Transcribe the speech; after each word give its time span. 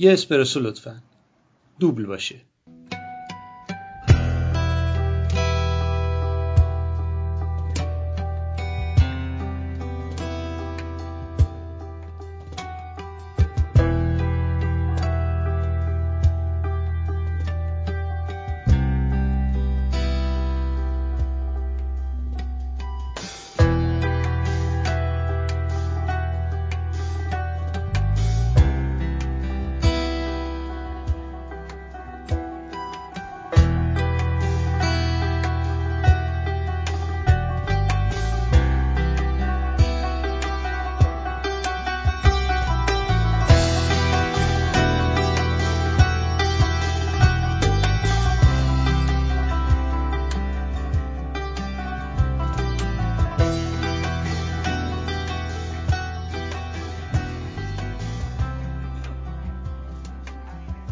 یه 0.00 0.12
اسپرسو 0.12 0.60
لطفا. 0.60 1.02
دوبل 1.80 2.06
باشه. 2.06 2.40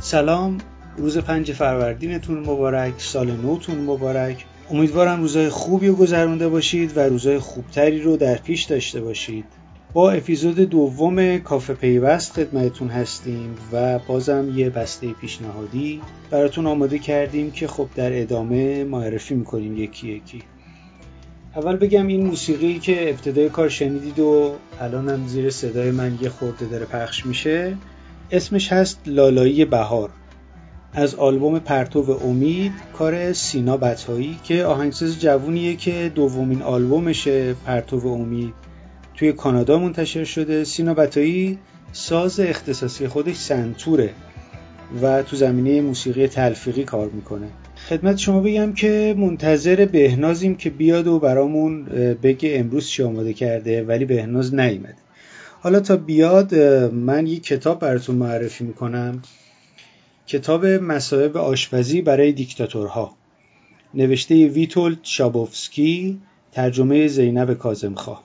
سلام 0.09 0.59
روز 0.97 1.19
پنج 1.19 1.53
فروردینتون 1.53 2.39
مبارک 2.39 2.95
سال 2.98 3.31
نوتون 3.31 3.78
مبارک. 3.78 4.45
امیدوارم 4.70 5.20
روزای 5.20 5.48
خوبی 5.48 5.89
رو 5.89 5.95
گذرونده 5.95 6.48
باشید 6.48 6.97
و 6.97 7.00
روزای 7.00 7.39
خوبتری 7.39 8.00
رو 8.00 8.17
در 8.17 8.34
پیش 8.34 8.65
داشته 8.65 9.00
باشید. 9.00 9.45
با 9.92 10.11
اپیزود 10.11 10.56
دوم 10.56 11.39
کافه 11.39 11.75
پیوست 11.75 12.33
خدمتتون 12.33 12.89
هستیم 12.89 13.55
و 13.73 13.98
بازم 13.98 14.53
یه 14.56 14.70
بسته 14.70 15.12
پیشنهادی 15.12 16.00
براتون 16.31 16.67
آماده 16.67 16.98
کردیم 16.98 17.50
که 17.50 17.69
خب 17.69 17.89
در 17.95 18.20
ادامه 18.20 18.84
معرفی 18.84 19.34
می‌کنیم 19.34 19.77
یکی 19.77 20.09
یکی. 20.09 20.43
اول 21.56 21.77
بگم 21.77 22.06
این 22.06 22.27
موسیقی 22.27 22.78
که 22.78 23.11
ابتدای 23.11 23.48
کار 23.48 23.69
شنیدید 23.69 24.19
و 24.19 24.55
الانم 24.81 25.27
زیر 25.27 25.50
صدای 25.50 25.91
من 25.91 26.19
یه 26.22 26.28
خورده 26.28 26.67
داره 26.67 26.87
پخش 26.87 27.27
میشه. 27.27 27.77
اسمش 28.31 28.73
هست 28.73 29.01
لالایی 29.07 29.65
بهار. 29.65 30.11
از 30.93 31.15
آلبوم 31.15 31.59
پرتو 31.59 32.19
امید 32.25 32.73
کار 32.93 33.33
سینا 33.33 33.77
بتایی 33.77 34.39
که 34.45 34.65
آهنگساز 34.65 35.21
جوونیه 35.21 35.77
که 35.77 36.12
دومین 36.15 36.62
آلبومشه 36.62 37.55
پرتو 37.55 38.09
امید. 38.09 38.55
توی 39.15 39.33
کانادا 39.33 39.79
منتشر 39.79 40.25
شده. 40.25 40.65
سینا 40.65 40.95
بتایی 40.95 41.59
ساز 41.93 42.41
اختصاصی 42.41 43.09
خودش 43.09 43.37
سنتوره 43.37 44.11
و 45.03 45.23
تو 45.23 45.37
زمینه 45.37 45.81
موسیقی 45.81 46.27
تلفیقی 46.27 46.84
کار 46.84 47.09
می‌کنه. 47.09 47.47
خدمت 47.88 48.17
شما 48.19 48.41
بگم 48.41 48.72
که 48.72 49.15
منتظر 49.19 49.87
بهنازیم 49.87 50.55
که 50.55 50.71
بیاد 50.71 51.06
و 51.06 51.19
برامون 51.19 51.84
بگه 52.22 52.59
امروز 52.59 52.88
چی 52.88 53.03
آماده 53.03 53.33
کرده 53.33 53.84
ولی 53.84 54.05
بهناز 54.05 54.55
نیومده. 54.55 55.07
حالا 55.60 55.80
تا 55.80 55.96
بیاد 55.96 56.54
من 56.92 57.26
یک 57.26 57.42
کتاب 57.42 57.80
براتون 57.80 58.16
معرفی 58.16 58.64
می‌کنم. 58.64 59.22
کتاب 60.26 60.66
مصائب 60.66 61.36
آشپزی 61.36 62.02
برای 62.02 62.32
دیکتاتورها. 62.32 63.16
نوشته 63.94 64.46
ویتولد 64.46 64.98
شابوفسکی 65.02 66.20
ترجمه 66.52 67.08
زینب 67.08 67.54
کازمخواه 67.54 68.24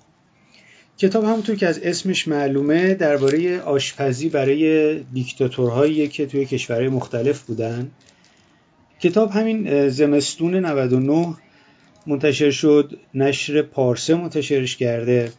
کتاب 0.98 1.24
همونطور 1.24 1.56
که 1.56 1.68
از 1.68 1.80
اسمش 1.80 2.28
معلومه 2.28 2.94
درباره 2.94 3.60
آشپزی 3.62 4.30
برای 4.30 5.00
دیکتاتورهایی 5.00 6.08
که 6.08 6.26
توی 6.26 6.46
کشورهای 6.46 6.90
مختلف 6.90 7.42
بودن. 7.42 7.92
کتاب 9.00 9.32
همین 9.32 9.90
زمستون 9.90 10.56
99 10.56 11.36
منتشر 12.08 12.52
شد 12.52 13.00
نشر 13.14 13.62
پارسه 13.62 14.16
منتشرش 14.16 14.78
کرده. 14.78 15.32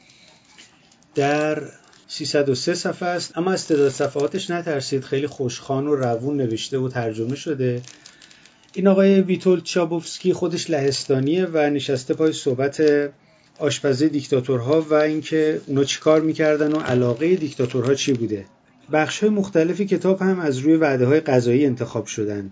در 1.15 1.63
303 2.07 2.75
صفحه 2.75 3.09
است. 3.09 3.39
اما 3.39 3.53
از 3.53 3.69
تعداد 3.69 3.89
صفحاتش 3.89 4.51
نترسید. 4.51 5.05
خیلی 5.05 5.27
خوشخان 5.27 5.87
و 5.87 5.95
روون 5.95 6.37
نوشته 6.37 6.79
و 6.79 6.89
ترجمه 6.89 7.37
شده. 7.37 7.83
این 8.75 8.89
آقای 8.89 9.21
ویتول 9.21 9.61
چابوفسکی 9.61 10.33
خودش 10.33 10.71
لهستانیه 10.71 11.47
و 11.47 11.71
نشسته 11.71 12.15
پای 12.15 12.33
صحبت 12.33 12.83
آشپزی 13.59 14.09
دیکتاتورها 14.09 14.81
و 14.81 14.95
اینکه 14.95 15.61
اونا 15.67 15.85
چیکار 15.85 16.21
می‌کردن 16.21 16.73
و 16.73 16.79
علاقه 16.81 17.37
دیکتاتورها 17.37 17.95
چی 17.95 18.13
بوده. 18.13 18.45
بخش 18.93 19.21
های 19.21 19.31
مختلفی 19.31 19.87
کتاب 19.87 20.23
هم 20.23 20.41
از 20.41 20.59
روی 20.59 20.77
وعده 20.77 21.07
های 21.07 21.21
غذایی 21.21 21.67
انتخاب 21.67 22.07
شدن. 22.07 22.51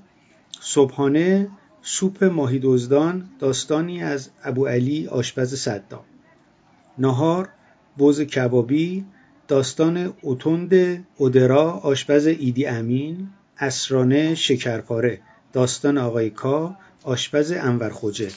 صبحانه 0.60 1.48
سوپ 1.82 2.24
ماهی 2.24 2.58
دزدان 2.62 3.28
داستانی 3.38 4.02
از 4.02 4.30
ابو 4.44 4.66
علی 4.66 5.06
آشپز 5.06 5.54
صدام. 5.54 6.04
نهار 6.98 7.48
بز 7.96 8.20
کبابی 8.20 9.04
داستان 9.52 10.14
اوتونده 10.22 11.04
اودرا 11.16 11.70
آشپز 11.70 12.26
ایدی 12.26 12.66
امین 12.66 13.28
اسرانه 13.58 14.34
شکرپاره. 14.34 15.20
داستان 15.52 15.98
آقای 15.98 16.30
کا 16.30 16.76
آشپز 17.02 17.52
انور 17.52 17.90
خوجه 17.90 18.28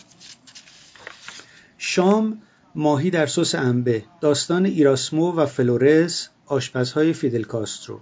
شام 1.78 2.42
ماهی 2.76 3.10
در 3.10 3.26
سس 3.26 3.56
انبه. 3.56 4.04
داستان 4.22 4.66
ایراسمو 4.66 5.32
و 5.32 5.46
فلورس 5.46 6.30
آشپزهای 6.46 7.14
فیدل 7.14 7.44
کاسترو. 7.44 8.00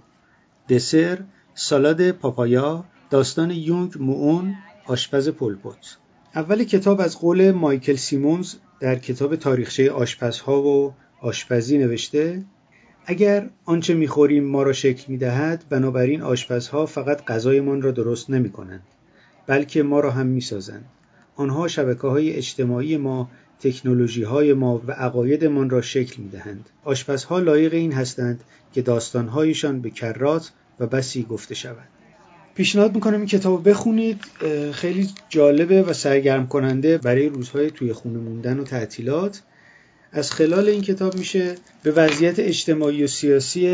دسر 0.68 1.18
سالاد 1.54 2.10
پاپایا. 2.10 2.84
داستان 3.10 3.50
یونگ 3.50 3.92
مون 3.98 4.54
آشپز 4.86 5.28
پل 5.28 5.55
پوت 5.55 5.96
اول 6.34 6.64
کتاب 6.64 7.00
از 7.00 7.18
قول 7.18 7.50
مایکل 7.50 7.96
سیمونز 7.96 8.54
در 8.80 8.98
کتاب 8.98 9.36
تاریخچه 9.36 9.90
آشپزها 9.90 10.62
و 10.62 10.94
آشپزی 11.20 11.78
نوشته. 11.78 12.44
اگر 13.06 13.50
آنچه 13.64 13.94
می‌خوریم 13.94 14.44
ما 14.44 14.62
را 14.62 14.72
شکل 14.72 15.04
می‌دهد 15.08 15.64
بنابراین 15.68 16.22
آشپزها 16.22 16.86
فقط 16.86 17.24
غذایمان 17.24 17.82
را 17.82 17.90
درست 17.90 18.30
نمی 18.30 18.50
کنند 18.50 18.82
بلکه 19.46 19.82
ما 19.82 20.00
را 20.00 20.10
هم 20.10 20.26
می‌سازند 20.26 20.84
آنها 21.36 21.68
شبکه 21.68 22.06
های 22.06 22.32
اجتماعی 22.32 22.96
ما 22.96 23.30
تکنولوژی 23.60 24.22
های 24.22 24.52
ما 24.52 24.82
و 24.86 24.92
عقایدمان 24.92 25.70
را 25.70 25.80
شکل 25.80 26.22
می 26.22 26.28
دهند. 26.28 26.70
آشپزها 26.84 27.38
لایق 27.38 27.74
این 27.74 27.92
هستند 27.92 28.40
که 28.72 28.82
داستانهایشان 28.82 29.80
به 29.80 29.90
کرات 29.90 30.52
و 30.80 30.86
بسی 30.86 31.22
گفته 31.22 31.54
شود. 31.54 31.88
پیشنهاد 32.54 32.94
می‌کنم 32.94 33.16
این 33.16 33.26
کتاب 33.26 33.68
بخونید 33.68 34.20
خیلی 34.72 35.08
جالبه 35.28 35.82
و 35.82 35.92
سرگرم 35.92 36.46
کننده 36.46 36.98
برای 36.98 37.28
روزهای 37.28 37.70
توی 37.70 37.92
خونه 37.92 38.18
موندن 38.18 38.58
و 38.60 38.64
تعطیلات 38.64 39.42
از 40.16 40.32
خلال 40.32 40.68
این 40.68 40.82
کتاب 40.82 41.16
میشه 41.16 41.54
به 41.82 41.90
وضعیت 41.90 42.38
اجتماعی 42.38 43.04
و 43.04 43.06
سیاسی 43.06 43.68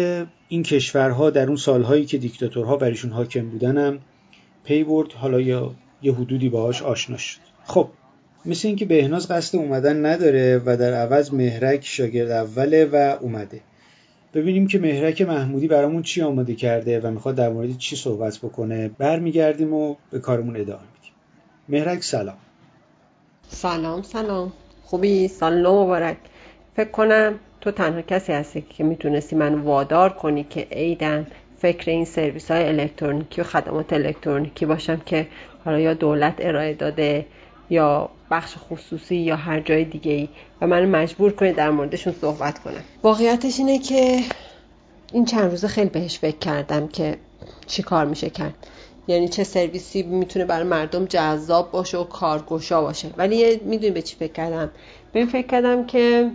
این 0.49 0.63
کشورها 0.63 1.31
در 1.31 1.47
اون 1.47 1.57
سالهایی 1.57 2.07
که 2.07 2.19
دیکتاتورها 2.19 2.77
برایشون 2.77 3.11
حاکم 3.11 3.49
بودنم 3.49 3.99
پی 4.65 4.85
برد. 4.85 5.13
حالا 5.13 5.41
یا 5.41 5.75
یه 6.03 6.15
حدودی 6.15 6.49
باهاش 6.49 6.83
آشنا 6.83 7.17
شد. 7.17 7.41
خب 7.65 7.89
مثل 8.47 8.69
اینکه 8.69 8.85
بهناز 8.85 9.29
قصد 9.29 9.59
اومدن 9.59 10.07
نداره 10.07 10.63
و 10.67 10.77
در 10.77 10.95
عوض 10.95 11.35
مهرک 11.35 11.87
شاگرد 11.87 12.31
اوله 12.31 12.85
و 12.85 13.17
اومده. 13.21 13.61
ببینیم 14.35 14.67
که 14.67 14.79
مهرک 14.79 15.23
محمودی 15.23 15.69
برامون 15.69 16.03
چی 16.03 16.23
آماده 16.23 16.55
کرده 16.55 17.01
و 17.01 17.11
می‌خواد 17.11 17.35
در 17.35 17.49
مورد 17.49 17.79
چی 17.79 17.97
صحبت 17.97 18.39
بکنه. 18.39 18.89
برمیگردیم 18.89 19.75
و 19.75 19.97
به 20.11 20.19
کارمون 20.19 20.57
ادامه 20.57 20.83
میدیم. 20.95 21.13
مهرک 21.69 22.03
سلام. 22.03 22.37
سلام 23.49 24.03
سلام. 24.03 24.53
خوبی 24.91 25.29
سال 25.29 25.63
نو 25.63 25.85
مبارک. 25.85 26.17
فکر 26.77 26.91
کنم 26.91 27.35
تو 27.61 27.71
تنها 27.71 28.03
کسی 28.03 28.33
هستی 28.33 28.65
که 28.69 28.85
می‌تونستی 28.85 29.37
من 29.37 29.55
وادار 29.55 30.11
کنی 30.13 30.45
که 30.45 30.67
ایدن 30.71 31.27
فکر 31.59 31.91
این 31.91 32.05
سرویس 32.05 32.51
های 32.51 32.69
الکترونیکی 32.69 33.41
و 33.41 33.45
خدمات 33.45 33.93
الکترونیکی 33.93 34.67
باشم 34.67 35.01
که 35.07 35.27
حالا 35.65 35.79
یا 35.79 35.95
دولت 35.95 36.35
ارائه 36.39 36.75
داده 36.75 37.27
یا 37.71 38.11
بخش 38.31 38.55
خصوصی 38.59 39.17
یا 39.17 39.37
هر 39.37 39.61
جای 39.61 39.85
دیگه 39.85 40.13
ای 40.13 40.29
و 40.61 40.67
من 40.67 40.85
مجبور 40.85 41.33
کنی 41.33 41.53
در 41.53 41.71
موردشون 41.71 42.15
صحبت 42.21 42.59
کنم. 42.59 42.83
واقعیتش 43.03 43.59
اینه 43.59 43.79
که 43.79 44.21
این 45.13 45.25
چند 45.25 45.51
روزه 45.51 45.69
خیلی 45.69 45.91
بهش 45.91 46.19
فکر 46.19 46.39
کردم 46.39 46.89
که 46.89 47.17
چی 47.67 47.83
کار 47.83 48.07
میشه 48.07 48.31
کرد. 48.31 48.55
یعنی 49.11 49.29
چه 49.29 49.45
سرویسی 49.45 50.03
می‌تونه 50.03 50.45
برای 50.45 50.67
مردم 50.67 51.05
جذاب 51.05 51.71
باشه 51.71 51.99
و 51.99 52.05
کارگشا 52.05 52.83
باشه. 52.83 53.09
ولی 53.17 53.61
می‌دونی 53.65 53.91
به 53.91 54.03
چی 54.03 54.17
فکر 54.17 54.33
کردم؟ 54.33 54.71
به 55.13 55.27
فکر 55.27 55.47
کردم 55.47 55.87
که 55.87 56.31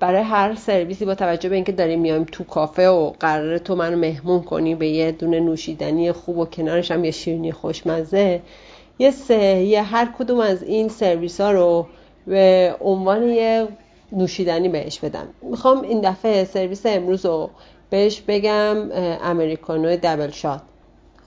برای 0.00 0.22
هر 0.22 0.54
سرویسی 0.54 1.04
با 1.04 1.14
توجه 1.14 1.48
به 1.48 1.54
اینکه 1.54 1.72
داریم 1.72 2.00
میایم 2.00 2.24
تو 2.24 2.44
کافه 2.44 2.88
و 2.88 3.12
قراره 3.20 3.58
تو 3.58 3.76
منو 3.76 3.96
مهمون 3.96 4.42
کنی 4.42 4.74
به 4.74 4.88
یه 4.88 5.12
دونه 5.12 5.40
نوشیدنی 5.40 6.12
خوب 6.12 6.38
و 6.38 6.44
کنارش 6.44 6.90
هم 6.90 7.04
یه 7.04 7.10
شیرینی 7.10 7.52
خوشمزه 7.52 8.40
یه 8.98 9.10
سه 9.10 9.62
یه 9.62 9.82
هر 9.82 10.08
کدوم 10.18 10.40
از 10.40 10.62
این 10.62 10.88
سرویس 10.88 11.40
ها 11.40 11.50
رو 11.50 11.86
به 12.26 12.76
عنوان 12.80 13.22
یه 13.22 13.68
نوشیدنی 14.12 14.68
بهش 14.68 15.00
بدم. 15.00 15.28
می‌خوام 15.42 15.82
این 15.82 16.00
دفعه 16.00 16.44
سرویس 16.44 16.86
امروز 16.86 17.26
رو 17.26 17.50
بهش 17.90 18.22
بگم 18.28 18.76
امریکانو 19.22 19.96
دبل 20.02 20.30
شات. 20.30 20.60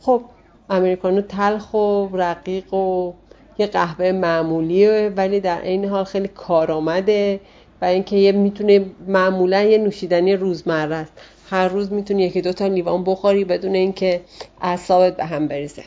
خب 0.02 0.22
امریکانو 0.70 1.22
تلخ 1.22 1.74
و 1.74 2.08
رقیق 2.14 2.74
و 2.74 3.14
یه 3.58 3.68
قهوه 3.68 4.12
معمولیه 4.12 5.14
ولی 5.18 5.40
در 5.40 5.62
این 5.62 5.86
حال 5.86 6.04
خیلی 6.04 6.28
کارآمده 6.28 7.40
و 7.82 7.86
اینکه 7.86 8.16
یه 8.16 8.32
می‌تونه 8.32 8.86
معمولا 9.08 9.64
یه 9.64 9.78
نوشیدنی 9.78 10.36
روزمره 10.36 10.96
است. 10.96 11.14
هر 11.50 11.68
روز 11.68 11.92
می‌تونی 11.92 12.24
یکی 12.24 12.42
دو 12.42 12.54
تا 12.54 12.68
لیوان 12.68 13.04
بخوری 13.04 13.46
بدون 13.46 13.76
اینکه 13.76 14.22
اعصابت 14.62 15.18
به 15.18 15.26
هم 15.26 15.48
بریزه. 15.48 15.84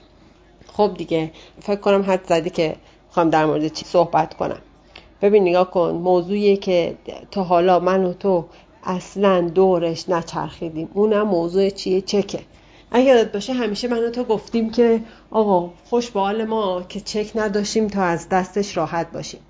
خب 0.73 0.90
دیگه 0.99 1.31
فکر 1.61 1.81
کنم 1.81 2.02
حد 2.02 2.20
زدی 2.26 2.50
که 2.50 2.76
می‌خوام 3.06 3.31
در 3.31 3.46
مورد 3.46 3.69
چی 3.69 3.85
صحبت 3.85 4.35
کنم. 4.35 4.61
ببین 5.23 5.49
نگاه 5.49 5.70
کن 5.70 5.90
موضوعیه 5.90 6.56
که 6.56 6.94
تا 7.31 7.43
حالا 7.43 7.81
من 7.81 8.05
و 8.05 8.12
تو 8.12 8.44
اصلا 8.85 9.40
دورش 9.40 10.08
نچرخیدیم. 10.08 10.88
اونم 10.94 11.23
موضوع 11.23 11.70
چیه؟ 11.70 12.00
چکه. 12.00 12.40
اگه 12.94 13.05
یادت 13.05 13.33
باشه 13.33 13.53
همیشه 13.53 13.89
من 13.89 14.05
و 14.05 14.11
تو 14.11 14.25
گفتیم 14.25 14.71
که 14.71 15.00
آقا 15.31 15.71
خوش 15.85 16.11
به 16.11 16.21
حال 16.21 16.44
ما 16.44 16.83
که 16.89 17.00
چک 17.00 17.31
نداشتیم 17.35 17.89
تا 17.89 18.03
از 18.03 18.29
دستش 18.29 18.77
راحت 18.77 19.12
باشیم. 19.12 19.41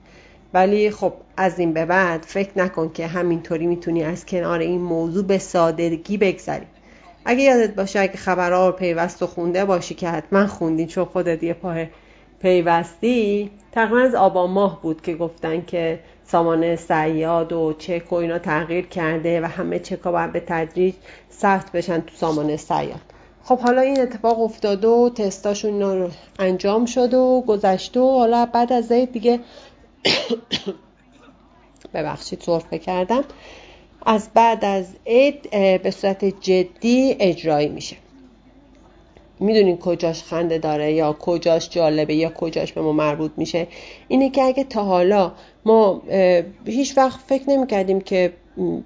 ولی 0.54 0.90
خب 0.90 1.12
از 1.36 1.58
این 1.58 1.72
به 1.72 1.84
بعد 1.86 2.22
فکر 2.22 2.50
نکن 2.56 2.90
که 2.92 3.06
همینطوری 3.06 3.66
می‌تونی 3.66 4.04
از 4.04 4.26
کنار 4.26 4.58
این 4.58 4.80
موضوع 4.80 5.24
به 5.24 5.38
سادگی 5.38 6.16
بگذری. 6.16 6.66
اگه 7.24 7.42
یادت 7.42 7.74
باشه 7.74 8.00
اگه 8.00 8.16
خبرها 8.16 8.66
رو 8.66 8.72
پیوست 8.72 9.22
و 9.22 9.26
خونده 9.26 9.64
باشی 9.64 9.94
که 9.94 10.08
حتما 10.08 10.46
خوندین 10.46 10.86
چون 10.86 11.04
خودت 11.04 11.42
یه 11.42 11.54
پاه 11.54 11.86
پیوستی 12.42 13.50
تقریبا 13.72 13.98
از 13.98 14.14
آبان 14.14 14.50
ماه 14.50 14.82
بود 14.82 15.02
که 15.02 15.14
گفتن 15.14 15.64
که 15.64 16.00
سامانه 16.24 16.76
سیاد 16.76 17.52
و 17.52 17.72
چک 17.78 18.12
و 18.12 18.14
اینا 18.14 18.38
تغییر 18.38 18.86
کرده 18.86 19.40
و 19.40 19.44
همه 19.44 19.78
چکا 19.78 20.12
باید 20.12 20.32
به 20.32 20.40
تدریج 20.40 20.94
ثبت 21.32 21.72
بشن 21.72 22.00
تو 22.00 22.16
سامانه 22.16 22.56
سیاد. 22.56 23.11
خب 23.44 23.58
حالا 23.58 23.80
این 23.80 24.00
اتفاق 24.00 24.40
افتاده 24.40 24.88
و 24.88 25.10
تستاشون 25.14 26.10
انجام 26.38 26.86
شد 26.86 27.14
و 27.14 27.44
گذشته 27.46 28.00
و 28.00 28.18
حالا 28.18 28.46
بعد 28.46 28.72
از 28.72 28.92
دیگه 28.92 29.40
ببخشید 31.94 32.42
صرفه 32.42 32.78
کردم. 32.78 33.24
از 34.06 34.28
بعد 34.34 34.64
از 34.64 34.86
عید 35.06 35.50
به 35.82 35.90
صورت 35.90 36.24
جدی 36.24 37.16
اجرایی 37.20 37.68
میشه. 37.68 37.96
می‌دونین 39.40 39.78
کجاش 39.78 40.22
خنده 40.22 40.58
داره 40.58 40.92
یا 40.92 41.12
کجاش 41.12 41.70
جالبه 41.70 42.14
یا 42.14 42.30
کجاش 42.30 42.72
به 42.72 42.80
ما 42.80 42.92
مربوط 42.92 43.30
میشه. 43.36 43.66
اینه 44.08 44.30
که 44.30 44.42
اگه 44.42 44.64
تا 44.64 44.84
حالا 44.84 45.32
ما 45.64 46.02
هیچ 46.66 46.98
وقت 46.98 47.20
فکر 47.26 47.50
نمی 47.50 47.66
کردیم 47.66 48.00
که 48.00 48.32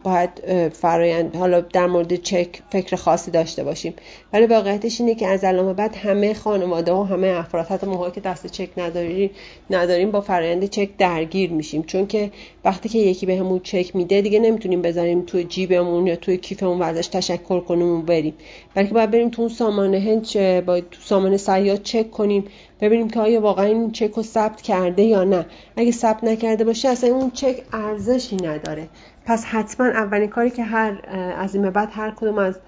باید 0.02 0.30
فرایند 0.70 1.36
حالا 1.36 1.60
در 1.60 1.86
مورد 1.86 2.14
چک 2.14 2.48
فکر 2.70 2.96
خاصی 2.96 3.30
داشته 3.30 3.64
باشیم. 3.64 3.94
ولی 4.32 4.46
واقعیتش 4.46 5.00
اینه 5.00 5.14
که 5.14 5.26
از 5.26 5.44
الان 5.44 5.72
بعد 5.72 5.96
همه 5.96 6.34
خانواده 6.34 6.92
و 6.92 7.02
همه 7.02 7.26
افراد 7.26 7.66
حتی 7.66 7.86
موقعی 7.86 8.10
که 8.10 8.20
دست 8.20 8.46
چک 8.46 8.68
نداریم 8.76 9.30
نداریم 9.70 10.10
با 10.10 10.20
فرایند 10.20 10.64
چک 10.64 10.96
درگیر 10.98 11.50
میشیم. 11.50 11.82
چون 11.82 12.06
که 12.06 12.30
وقتی 12.64 12.88
که 12.88 12.98
یکی 12.98 13.26
بهمون 13.26 13.58
به 13.58 13.64
چک 13.64 13.96
میده 13.96 14.20
دیگه 14.20 14.40
نمی‌تونیم 14.40 14.82
بذاریم 14.82 15.22
توی 15.22 15.44
جیبمون 15.44 16.06
یا 16.06 16.16
توی 16.16 16.36
کیفمون 16.36 16.78
و 16.78 16.82
ازش 16.82 17.06
تشکر 17.06 17.60
کنیم 17.60 17.88
و 17.88 18.02
بریم. 18.02 18.34
بلکه 18.74 18.94
باید 18.94 19.10
بریم 19.10 19.28
تو 19.28 19.42
اون 19.42 19.50
سامانه 19.50 19.98
هنچ 20.00 20.36
با 20.36 20.80
تو 20.80 21.00
سامانه 21.04 21.36
سیاد 21.36 21.82
چک 21.82 22.10
کنیم 22.10 22.44
ببینیم 22.80 23.10
که 23.10 23.20
آیا 23.20 23.40
واقعا 23.40 23.64
این 23.64 23.92
چک 23.92 24.10
رو 24.10 24.22
ثبت 24.22 24.62
کرده 24.62 25.02
یا 25.02 25.24
نه. 25.24 25.46
اگه 25.76 25.90
ثبت 25.90 26.24
نکرده 26.24 26.64
باشه 26.64 26.88
اصلا 26.88 27.10
اون 27.14 27.30
چک 27.30 27.62
ارزشی 27.72 28.36
نداره. 28.36 28.88
پس 29.26 29.44
حتما 29.44 29.86
اولین 29.86 30.28
کاری 30.28 30.50
که 30.50 30.64
هر 30.64 30.98
از 31.38 31.54
این 31.54 31.70
بعد 31.70 31.88
هر 31.92 32.10
کدوم 32.10 32.38
از 32.38 32.58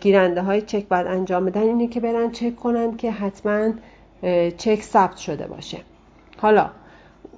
گیرنده 0.00 0.42
های 0.42 0.62
چک 0.62 0.88
باید 0.88 1.06
انجام 1.06 1.44
بدن 1.44 1.62
اینه 1.62 1.86
که 1.86 2.00
برن 2.00 2.30
چک 2.30 2.56
کنن 2.56 2.96
که 2.96 3.10
حتما 3.10 3.72
چک 4.56 4.82
ثبت 4.82 5.16
شده 5.16 5.46
باشه. 5.46 5.78
حالا 6.38 6.70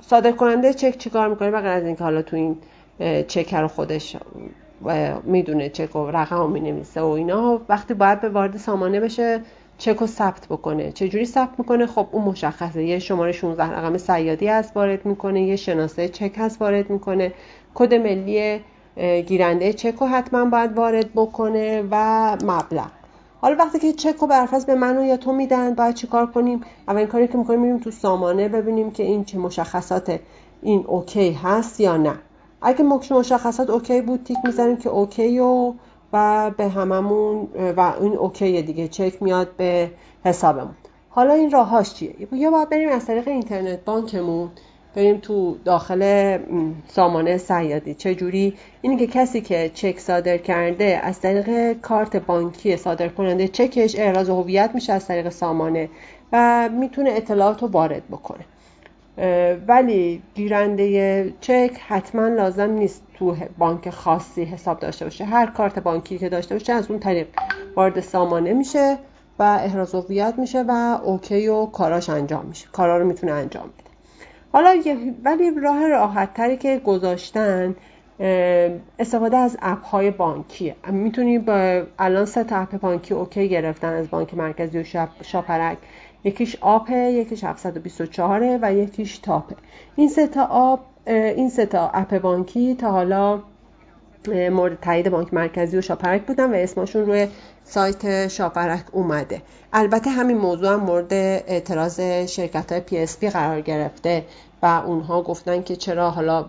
صادر 0.00 0.33
کننده 0.33 0.75
چک 0.75 0.99
چیکار 0.99 1.29
می‌کنه؟ 1.29 1.50
بغیر 1.50 1.69
از 1.69 1.85
اینکه 1.85 2.05
حالا 2.05 2.23
تو 2.23 2.37
این 2.37 2.56
چک 3.29 3.55
رو 3.55 3.69
خودش 3.69 4.17
می‌دونه 5.25 5.69
چک 5.69 5.97
و 5.97 6.11
رقم 6.11 6.50
می 6.50 6.61
نویسه 6.61 7.00
و 7.00 7.06
اینا 7.06 7.61
وقتی 7.69 7.95
باید 7.95 8.21
به 8.21 8.29
وارد 8.29 8.56
سامانه 8.56 9.00
بشه 9.00 9.41
چک 9.79 9.97
رو 9.97 10.06
ثبت 10.06 10.47
بکنه. 10.47 10.93
چجوری 10.93 11.25
ثبت 11.25 11.59
می‌کنه؟ 11.59 11.87
خب 11.87 12.06
اون 12.12 12.25
مشخصه. 12.25 12.85
یه 12.85 12.99
شماره 12.99 13.33
16 13.33 13.65
رقم 13.65 13.99
سیادی 13.99 14.49
هست 14.49 14.77
وارد 14.77 15.06
می‌کنه 15.06 15.43
یه 15.43 15.56
شناسه 15.56 16.09
چک 16.09 16.33
هست 16.37 16.61
وارد 16.62 16.91
می‌کنه. 16.91 17.33
کد 17.79 17.95
ملی 17.95 18.61
گیرنده 19.27 19.73
چک 19.73 19.95
رو 20.01 20.07
حتما 20.07 20.45
باید 20.45 20.73
وارد 20.73 21.15
بکنه 21.15 21.85
و 21.91 22.37
مبلغ. 22.45 22.91
حالا 23.41 23.57
وقتی 23.57 23.79
که 23.79 23.93
چک 23.93 24.17
رو 24.21 24.27
برفرض 24.27 24.65
به 24.65 24.75
من 24.75 25.05
یا 25.05 25.17
تو 25.17 25.33
میدن 25.33 25.75
باید 25.75 25.95
چیکار 25.95 26.27
کنیم؟ 26.27 26.61
اولین 26.89 27.07
کاری 27.07 27.29
که 27.29 27.39
می‌کنیم 27.39 27.61
میریم 27.61 27.79
تو 27.79 27.91
سامانه 27.91 28.49
ببینیم 28.49 28.91
که 28.91 29.03
این 29.03 29.25
چه 29.25 29.39
مشخصات 29.39 30.21
این 30.63 30.85
OK 30.87 31.33
هست 31.33 31.81
یا 31.81 31.97
نه. 31.97 32.15
اگه 32.63 32.85
مشخصات 32.85 33.71
OK 33.71 34.00
بود 34.01 34.25
تیک 34.25 34.37
می‌زنیم 34.45 34.77
که 34.77 34.89
OK 34.89 35.39
و 35.39 35.73
و 36.13 36.51
به 36.57 36.69
هممون 36.69 37.49
و 37.77 37.93
این 38.01 38.17
OK 38.17 38.62
دیگه 38.63 38.89
چک 38.89 39.23
میاد 39.23 39.57
به 39.57 39.91
حسابمون. 40.25 40.75
حالا 41.09 41.33
این 41.35 41.51
راهاش 41.51 41.95
چیه؟ 41.95 42.15
یا 42.33 42.51
باید 42.51 42.69
بریم 42.69 42.89
از 42.89 43.07
طریق 43.07 43.29
اینترنت 43.29 43.85
بانکمون 43.85 44.51
بریم 44.99 45.19
تو 45.19 45.56
داخل 45.65 46.39
سامانه 46.89 47.37
صیادی. 47.37 47.95
چه 47.95 48.15
جوری؟ 48.15 48.55
اینه 48.81 48.97
که 48.97 49.06
کسی 49.06 49.41
که 49.41 49.71
چک 49.75 50.00
صادر 50.00 50.39
کرده 50.39 51.00
از 51.03 51.21
طریق 51.21 51.81
کارت 51.81 52.17
بانکی 52.17 52.76
صادر 52.76 53.09
کننده 53.09 53.49
چکش 53.49 53.97
اعراض 53.99 54.31
هویت 54.31 54.71
میشه 54.75 54.93
از 54.93 55.07
طریق 55.07 55.28
سامانه 55.28 55.88
و 56.33 56.69
می‌تونه 56.73 57.11
اطلاعات 57.11 57.62
رو 57.62 57.69
وارد 57.69 58.02
بکنه. 58.09 58.45
ولی 59.69 60.23
گیرنده 60.35 61.35
چک 61.40 61.71
حتما 61.88 62.28
لازم 62.28 62.71
نیست 62.71 63.02
تو 63.14 63.37
بانک 63.59 63.90
خاصی 63.90 64.45
حساب 64.45 64.81
داشته 64.81 65.05
باشه. 65.05 65.25
هر 65.25 65.47
کارت 65.47 65.78
بانکی 65.78 66.19
که 66.19 66.28
داشته 66.28 66.55
باشه 66.55 66.73
از 66.73 66.90
اون 66.90 66.99
طریق 66.99 67.26
وارد 67.76 68.00
سامانه 68.00 68.52
میشه 68.52 68.99
و 69.38 69.43
احراز 69.43 69.95
هویت 69.95 70.35
میشه 70.38 70.64
و 70.69 70.99
اوکی 71.05 71.49
و 71.49 71.67
کاراش 71.67 72.11
انجام 72.11 72.47
میشه. 72.47 72.67
کارا 72.73 72.99
رو 72.99 73.07
می‌تونه 73.07 73.33
انجام 73.33 73.64
بده. 73.64 73.88
حالا 74.52 74.83
ولی 75.25 75.50
راه 75.50 75.88
راحت 75.88 76.35
تری 76.35 76.57
که 76.57 76.78
گذاشتن 76.78 77.76
استفاده 78.99 79.37
از 79.37 79.57
app 79.62 79.85
های 79.85 80.11
بانکیه 80.11 80.76
می‌تونی 80.90 81.38
با 81.38 81.83
الان 81.99 82.25
سه 82.25 82.45
تا 82.45 82.57
app 82.57 82.81
بانکی 82.81 83.14
OK 83.14 83.49
گرفتن 83.49 83.93
از 83.93 84.11
بانک 84.11 84.35
مرکزی 84.35 84.78
و 84.78 84.85
شاپرک. 85.23 85.78
یکیش 86.25 86.57
آپه 86.61 86.95
یکیش 86.95 87.45
724 87.45 88.59
و 88.62 88.75
یکیش 88.75 89.19
تاپه 89.19 89.57
این 89.97 90.09
سه 90.09 90.26
تا 90.26 90.45
app 90.45 90.81
این 91.07 91.49
سه 91.49 91.67
تا 91.67 91.90
app 91.95 92.19
بانکی 92.19 92.75
تا 92.75 92.90
حالا 92.90 93.40
مورد 94.27 94.81
تایید 94.81 95.09
بانک 95.09 95.35
مرکزی 95.35 95.79
و 95.79 95.81
شاپرک 95.81 96.27
بودن 96.27 96.51
و 96.51 96.55
اسمشون 96.55 97.07
روی 97.07 97.29
سایت 97.65 98.29
شاپرک 98.29 98.85
اومده. 98.93 99.43
البته 99.73 100.11
همین 100.11 100.37
موضوع 100.37 100.73
هم 100.73 100.81
مورد 100.81 101.13
اعتراض 101.13 102.01
شرکت 102.27 102.73
های 102.73 102.81
PSP 102.81 103.31
قرار 103.31 103.61
گرفته 103.61 104.25
و 104.63 104.83
اونها 104.87 105.23
گفتن 105.23 105.63
که 105.63 105.77
چرا 105.77 106.11
حالا 106.11 106.45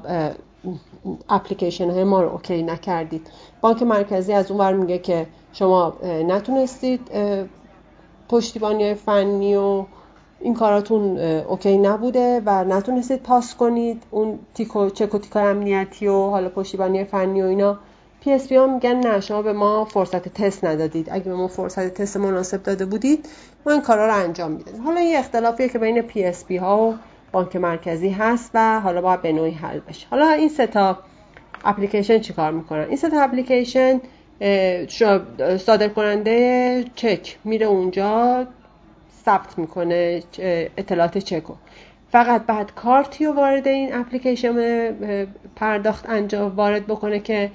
اپلیکیشن 1.30 1.90
های 1.90 2.04
ما 2.04 2.22
رو 2.22 2.30
OK 2.30 2.64
نکردید. 2.64 3.28
بانک 3.62 3.84
مرکزی 3.84 4.34
از 4.34 4.52
اون 4.52 4.60
ور 4.60 4.74
میگه 4.74 4.98
که 4.98 5.28
شما 5.54 5.94
نتونستید 6.04 7.12
پشتیبانی 8.30 8.94
فنی 8.94 9.56
و 9.56 9.86
این 10.42 10.54
کاراتون 10.54 11.18
OK 11.20 11.78
نبوده 11.78 12.42
و 12.46 12.64
نتونستید 12.64 13.24
پاس 13.24 13.56
کنید 13.56 14.04
اون 14.12 14.40
تیکو 14.54 14.90
چک 14.90 15.16
و 15.16 15.20
تیکای 15.20 15.44
امنیتی 15.44 16.08
و 16.08 16.30
حالا 16.30 16.50
پشتیبانی 16.50 17.04
فنی 17.04 17.42
و 17.42 17.46
اینا. 17.46 17.78
PSP 18.22 18.56
ها 18.56 18.68
میگن 18.68 18.96
نه 18.96 19.20
شما 19.20 19.42
به 19.42 19.54
ما 19.54 19.86
فرصت 19.86 20.28
تست 20.28 20.66
ندادید. 20.66 21.08
اگه 21.12 21.24
به 21.24 21.36
ما 21.36 21.48
فرصت 21.48 21.94
تست 21.94 22.18
مناسب 22.18 22.64
داده 22.64 22.86
بودید 22.86 23.30
ما 23.66 23.72
این 23.72 23.82
کارا 23.82 24.08
رو 24.08 24.14
انجام 24.14 24.52
می‌دادیم. 24.52 24.82
حالا 24.82 25.00
این 25.00 25.18
اختلافیه 25.18 25.70
که 25.70 25.80
بین 25.80 26.02
PSP 26.02 26.58
ها 26.58 26.88
و 26.88 26.94
بانک 27.32 27.56
مرکزی 27.56 28.10
هست 28.10 28.52
و 28.54 28.80
حالا 28.80 29.02
باید 29.02 29.22
به 29.22 29.32
نوعی 29.32 29.52
حل 29.52 29.80
بشه. 29.80 30.08
حالا 30.12 30.30
این 30.30 30.50
سه 30.50 30.68
تا 30.68 30.98
اپلیکیشن 31.66 32.20
چیکار 32.20 32.52
می‌کنن؟ 32.52 32.86
این 32.88 32.98
سه 32.98 33.10
تا 33.10 33.22
اپلیکیشن 33.22 34.02
صادر 35.58 35.88
کننده 35.88 36.86
چک 36.96 37.38
میره 37.44 37.66
اونجا 37.66 38.48
ثبت 39.30 39.58
می‌کنه 39.58 40.24
اطلاعات 40.78 41.18
چکو. 41.18 41.54
فقط 42.12 42.46
بعد 42.46 42.76
کارتی 42.76 43.26
رو 43.26 43.34
وارد 43.34 43.68
این 43.68 43.94
اپلیکیشن 43.94 44.56
پرداخت 45.56 46.10
انجام 46.10 46.56
وارد 46.56 46.88
بکنه 46.88 47.20
که 47.20 47.52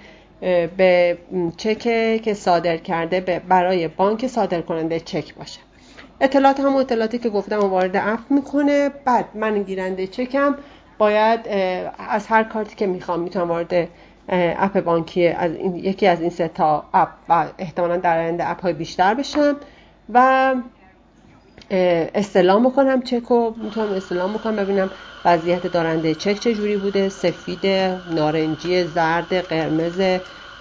به 0.77 1.19
چک 1.57 1.79
که 2.23 2.35
صادر 2.35 2.77
کرده 2.77 3.43
برای 3.49 3.89
بانک 3.89 4.27
صادر 4.27 4.61
کننده 4.61 5.01
چک 5.01 5.35
باشه. 5.35 5.61
اطلاعات 6.21 6.61
هم 6.61 6.77
اطلاعاتی 6.77 7.19
که 7.19 7.29
گفتم 7.29 7.59
وارد 7.59 7.97
اپ 7.97 8.21
می‌کنه. 8.31 8.91
بعد 9.05 9.25
من 9.35 9.63
گیرنده 9.63 10.07
چکم. 10.07 10.57
باید 10.99 11.41
از 12.09 12.27
هر 12.27 12.45
کارتی 12.45 12.77
که 12.77 12.87
می‌خوام 12.87 13.21
می‌تونم 13.21 13.49
وارد 13.49 13.89
اپ 14.29 14.81
بانکی 14.81 15.29
از 15.29 15.51
یکی 15.75 16.07
از 16.07 16.21
این 16.21 16.31
سه 16.31 16.49
تا 16.49 16.85
اپ 16.95 17.09
و 17.29 17.47
احتمالا 17.59 17.97
در 17.97 18.19
آینده 18.19 18.51
اپ 18.51 18.63
های 18.63 18.73
بیشتر 18.73 19.15
بشم. 19.15 19.57
و 20.13 20.55
استلام 21.71 22.69
بکنم 22.69 23.03
چک 23.03 23.23
رو 23.23 23.55
می‌تونم 23.57 23.93
استلام 23.93 24.33
بکنم 24.33 24.57
ببینم 24.57 24.91
وضعیت 25.25 25.67
دارنده 25.67 26.15
چک 26.15 26.41
چجوری 26.41 26.77
بوده 26.77 27.09
سفید 27.09 27.67
نارنجی 28.11 28.85
زرد 28.85 29.35
قرمز 29.35 30.03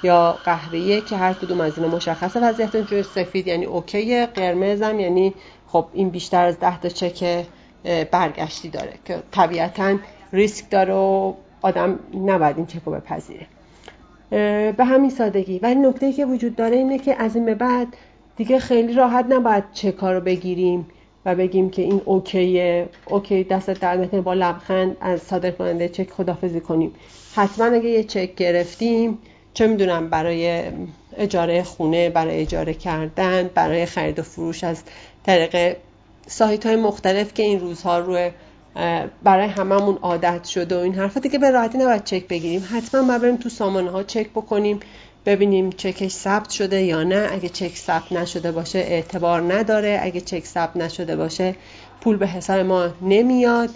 یا 0.03 0.39
قهوه‌ای 0.43 1.01
که 1.01 1.17
هر 1.17 1.33
کدوم 1.33 1.61
از 1.61 1.77
اینا 1.77 1.95
مشخصه 1.95 2.39
وضعیت 2.39 2.89
چون 2.89 3.01
سفید 3.01 3.47
یعنی 3.47 3.65
OK 3.65 4.25
قرمزم 4.25 4.99
یعنی 4.99 5.33
خب 5.67 5.85
این 5.93 6.09
بیشتر 6.09 6.45
از 6.45 6.59
10 6.59 6.79
تا 6.79 6.89
چک 6.89 7.45
برگشتی 8.11 8.69
داره 8.69 8.93
که 9.05 9.23
طبیعتا 9.31 9.97
ریسک 10.33 10.69
داره 10.69 10.93
و 10.93 11.33
آدم 11.61 11.99
نباید 12.25 12.57
این 12.57 12.65
چک 12.65 12.81
رو 12.85 12.91
بپذیره 12.91 13.47
به 14.71 14.85
همین 14.85 15.09
سادگی. 15.09 15.59
ولی 15.59 15.75
نکته 15.75 16.13
که 16.13 16.25
وجود 16.25 16.55
داره 16.55 16.75
اینه 16.75 16.99
که 16.99 17.15
از 17.21 17.35
این 17.35 17.45
به 17.45 17.55
بعد 17.55 17.87
دیگه 18.37 18.59
خیلی 18.59 18.93
راحت 18.93 19.25
نباید 19.29 19.63
چک 19.73 19.95
رو 19.95 20.21
بگیریم 20.21 20.85
و 21.25 21.35
بگیم 21.35 21.69
که 21.69 21.81
این 21.81 22.01
OK 22.05 22.89
ه. 23.05 23.24
OK 23.24 23.43
دستت 23.43 23.69
درد 23.69 23.97
نکنه 23.97 24.21
با 24.21 24.33
لبخند 24.33 24.97
از 25.01 25.21
صادر 25.21 25.51
کننده 25.51 25.89
چک 25.89 26.09
خداحافظی 26.09 26.59
کنیم. 26.59 26.91
حتما 27.35 27.65
اگه 27.65 27.89
یه 27.89 28.03
چک 28.03 28.35
گرفتیم 28.35 29.17
چه 29.53 29.67
می‌دونم 29.67 30.09
برای 30.09 30.63
اجاره 31.17 31.63
خونه 31.63 32.09
برای 32.09 32.41
اجاره 32.41 32.73
کردن 32.73 33.49
برای 33.55 33.85
خرید 33.85 34.19
و 34.19 34.23
فروش 34.23 34.63
از 34.63 34.83
طریق 35.25 35.77
سایت 36.27 36.65
های 36.65 36.75
مختلف 36.75 37.33
که 37.33 37.43
این 37.43 37.59
روزها 37.59 37.99
روی 37.99 38.31
برای 39.23 39.47
هممون 39.47 39.97
عادت 40.01 40.43
شده 40.43 40.75
و 40.75 40.79
این 40.79 40.95
حرفا 40.95 41.19
دیگه 41.19 41.39
به 41.39 41.51
راحتی 41.51 41.77
نباید 41.77 42.03
چک 42.03 42.27
بگیریم. 42.27 42.67
حتما 42.71 43.17
بریم 43.17 43.35
تو 43.35 43.49
سامانه 43.49 43.89
ها 43.89 44.03
چک 44.03 44.29
بکنیم. 44.29 44.79
ببینیم 45.25 45.69
چکش 45.69 46.11
ثبت 46.11 46.49
شده 46.49 46.81
یا 46.81 47.03
نه. 47.03 47.29
اگه 47.31 47.49
چک 47.49 47.75
ثبت 47.75 48.11
نشده 48.11 48.51
باشه 48.51 48.79
اعتبار 48.79 49.53
نداره. 49.53 49.99
اگه 50.01 50.21
چک 50.21 50.45
ثبت 50.45 50.77
نشده 50.77 51.15
باشه 51.15 51.55
پول 52.01 52.17
به 52.17 52.27
حساب 52.27 52.59
ما 52.59 52.89
نمیاد. 53.01 53.69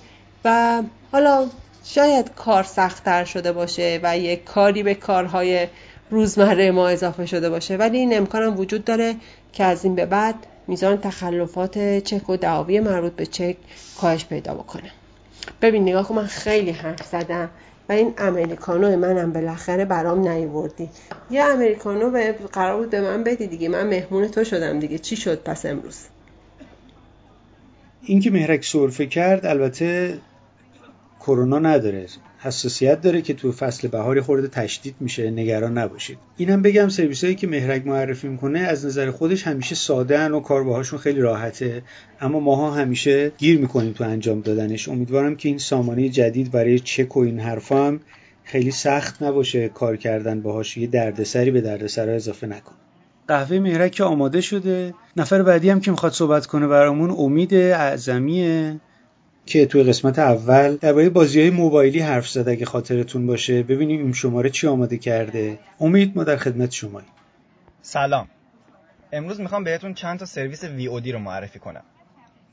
و 0.45 0.81
حالا 1.11 1.47
شاید 1.83 2.31
کار 2.35 2.63
سختتر 2.63 3.25
شده 3.25 3.51
باشه 3.51 3.99
و 4.03 4.17
یک 4.17 4.43
کاری 4.43 4.83
به 4.83 4.93
کارهای 4.93 5.67
روزمره 6.09 6.71
ما 6.71 6.87
اضافه 6.87 7.25
شده 7.25 7.49
باشه. 7.49 7.77
ولی 7.77 7.97
این 7.97 8.17
امکانم 8.17 8.59
وجود 8.59 8.85
داره 8.85 9.15
که 9.53 9.63
از 9.63 9.83
این 9.83 9.95
به 9.95 10.05
بعد 10.05 10.35
میزان 10.67 10.97
تخلفات 10.97 12.03
چک 12.03 12.29
و 12.29 12.37
دعاوی 12.37 12.79
مربوط 12.79 13.11
به 13.11 13.25
چک 13.25 13.57
کاهش 14.01 14.25
پیدا 14.25 14.53
بکنه. 14.53 14.91
ببین 15.61 15.81
نگاه 15.81 16.07
کن 16.07 16.15
من 16.15 16.25
خیلی 16.27 16.71
حرف 16.71 17.05
زدم. 17.05 17.49
و 17.89 17.91
این 17.93 18.13
امریکانو 18.17 18.97
منم 18.97 19.33
بالاخره 19.33 19.85
برام 19.85 20.27
نیوردی. 20.27 20.89
یه 21.31 21.43
امریکانو 21.43 22.11
به 22.11 22.31
قرار 22.31 22.77
بود 22.77 22.89
به 22.89 23.01
من 23.01 23.23
بدی 23.23 23.47
دیگه. 23.47 23.69
من 23.69 23.87
مهمون 23.87 24.27
تو 24.27 24.43
شدم 24.43 24.79
دیگه. 24.79 24.97
چی 24.97 25.15
شد 25.15 25.43
پس 25.43 25.65
امروز؟ 25.65 25.97
اینکه 28.01 28.31
مهرک 28.31 28.65
سرفه 28.65 29.05
کرد 29.05 29.45
البته 29.45 30.19
کرونا 31.19 31.59
نداره. 31.59 32.07
حساسیت 32.47 33.01
داره 33.01 33.21
که 33.21 33.33
تو 33.33 33.51
فصل 33.51 33.87
بهاری 33.87 34.21
خورده 34.21 34.47
تشدید 34.47 34.95
میشه 34.99 35.31
نگران 35.31 35.77
نباشید. 35.77 36.17
اینم 36.37 36.61
بگم 36.61 36.89
سرویس 36.89 37.23
هایی 37.23 37.35
که 37.35 37.47
مهرک 37.47 37.87
معرفی 37.87 38.27
می‌کنه 38.27 38.59
از 38.59 38.85
نظر 38.85 39.11
خودش 39.11 39.47
همیشه 39.47 39.75
ساده 39.75 40.25
و 40.29 40.39
کار 40.39 40.63
باهاشون 40.63 40.99
خیلی 40.99 41.19
راحته. 41.19 41.83
اما 42.21 42.39
ماها 42.39 42.71
همیشه 42.71 43.31
گیر 43.37 43.59
می‌کنیم 43.59 43.93
تو 43.93 44.03
انجام 44.03 44.41
دادنش. 44.41 44.89
امیدوارم 44.89 45.35
که 45.35 45.49
این 45.49 45.57
سامانه 45.57 46.09
جدید 46.09 46.51
برای 46.51 46.79
چک 46.79 47.17
و 47.17 47.19
این 47.19 47.39
حرفا 47.39 47.87
هم 47.87 47.99
خیلی 48.43 48.71
سخت 48.71 49.23
نباشه 49.23 49.69
کار 49.69 49.97
کردن 49.97 50.41
باهاش. 50.41 50.77
یه 50.77 50.87
دردسری 50.87 51.51
به 51.51 51.61
دردسرها 51.61 52.15
اضافه 52.15 52.47
نکن 52.47 52.75
قهوه 53.27 53.59
مهرک 53.59 53.91
که 53.91 54.03
آماده 54.03 54.41
شده. 54.41 54.93
نفر 55.17 55.43
بعدی 55.43 55.69
هم 55.69 55.79
که 55.79 55.91
می‌خواد 55.91 56.11
صحبت 56.11 56.45
کنه 56.45 56.67
برامون 56.67 57.11
امید 57.17 57.53
اعظمیه. 57.53 58.79
که 59.47 59.65
توی 59.65 59.83
قسمت 59.83 60.19
اول 60.19 60.75
درباره 60.75 61.09
بازی 61.09 61.41
های 61.41 61.49
موبایلی 61.49 61.99
حرف 61.99 62.29
زد. 62.29 62.49
اگه 62.49 62.65
خاطرتون 62.65 63.27
باشه 63.27 63.63
ببینیم 63.63 63.99
این 63.99 64.13
شماره 64.13 64.49
چی 64.49 64.67
آماده 64.67 64.97
کرده. 64.97 65.59
امید 65.79 66.17
ما 66.17 66.23
در 66.23 66.37
خدمت 66.37 66.71
شماییم. 66.71 67.09
سلام. 67.81 68.27
امروز 69.11 69.41
می‌خوام 69.41 69.63
بهتون 69.63 69.93
چند 69.93 70.19
تا 70.19 70.25
سرویس 70.25 70.65
VOD 70.65 71.07
رو 71.07 71.19
معرفی 71.19 71.59
کنم. 71.59 71.83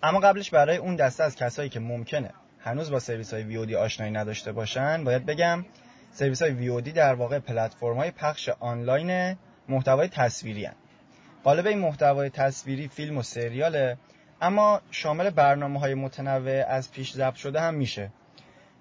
اما 0.02 0.20
قبلش 0.20 0.50
برای 0.50 0.76
اون 0.76 0.96
دسته 0.96 1.24
از 1.24 1.36
کسایی 1.36 1.68
که 1.68 1.80
ممکنه 1.80 2.30
هنوز 2.60 2.90
با 2.90 2.98
سرویس 2.98 3.34
های 3.34 3.66
VOD 3.66 3.72
آشنایی 3.72 4.12
نداشته 4.12 4.52
باشن 4.52 5.04
باید 5.04 5.26
بگم 5.26 5.64
سرویس 6.12 6.42
های 6.42 6.52
VOD 6.52 6.88
در 6.88 7.14
واقع 7.14 7.38
پلتفرم 7.38 7.96
های 7.96 8.10
پخش 8.10 8.48
آنلاین 8.60 9.36
محتوای 9.68 10.08
تصویری 10.08 10.64
هن. 10.64 10.74
قالب 11.44 11.66
این 11.66 11.78
محتوای 11.78 12.30
تصویری 12.30 12.88
فیلم 12.88 13.18
و 13.18 13.22
سریاله 13.22 13.96
اما 14.40 14.80
شامل 14.90 15.30
برنامه 15.30 15.80
های 15.80 15.94
متنوع 15.94 16.64
از 16.68 16.92
پیش 16.92 17.12
ضبط 17.12 17.34
شده 17.34 17.60
هم 17.60 17.74
میشه. 17.74 18.10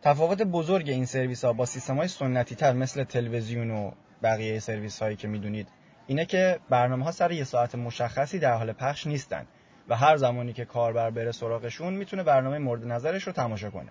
تفاوت 0.01 0.41
بزرگ 0.41 0.89
این 0.89 1.05
سرویس 1.05 1.45
ها 1.45 1.53
با 1.53 1.65
سیستم 1.65 1.97
های 1.97 2.07
سنتی 2.07 2.55
تر 2.55 2.73
مثل 2.73 3.03
تلویزیون 3.03 3.71
و 3.71 3.91
بقیه 4.23 4.59
سرویس 4.59 5.01
هایی 5.01 5.15
که 5.15 5.27
می‌دونید 5.27 5.67
اینه 6.07 6.25
که 6.25 6.59
برنامه 6.69 7.05
ها 7.05 7.11
سر 7.11 7.31
یه 7.31 7.43
ساعت 7.43 7.75
مشخصی 7.75 8.39
در 8.39 8.53
حال 8.53 8.73
پخش 8.73 9.07
نیستن 9.07 9.45
و 9.89 9.95
هر 9.95 10.17
زمانی 10.17 10.53
که 10.53 10.65
کاربر 10.65 11.09
بره 11.09 11.31
سراغشون 11.31 11.93
می‌تونه 11.93 12.23
برنامه 12.23 12.57
مورد 12.57 12.85
نظرش 12.85 13.23
رو 13.23 13.33
تماشا 13.33 13.69
کنه. 13.69 13.89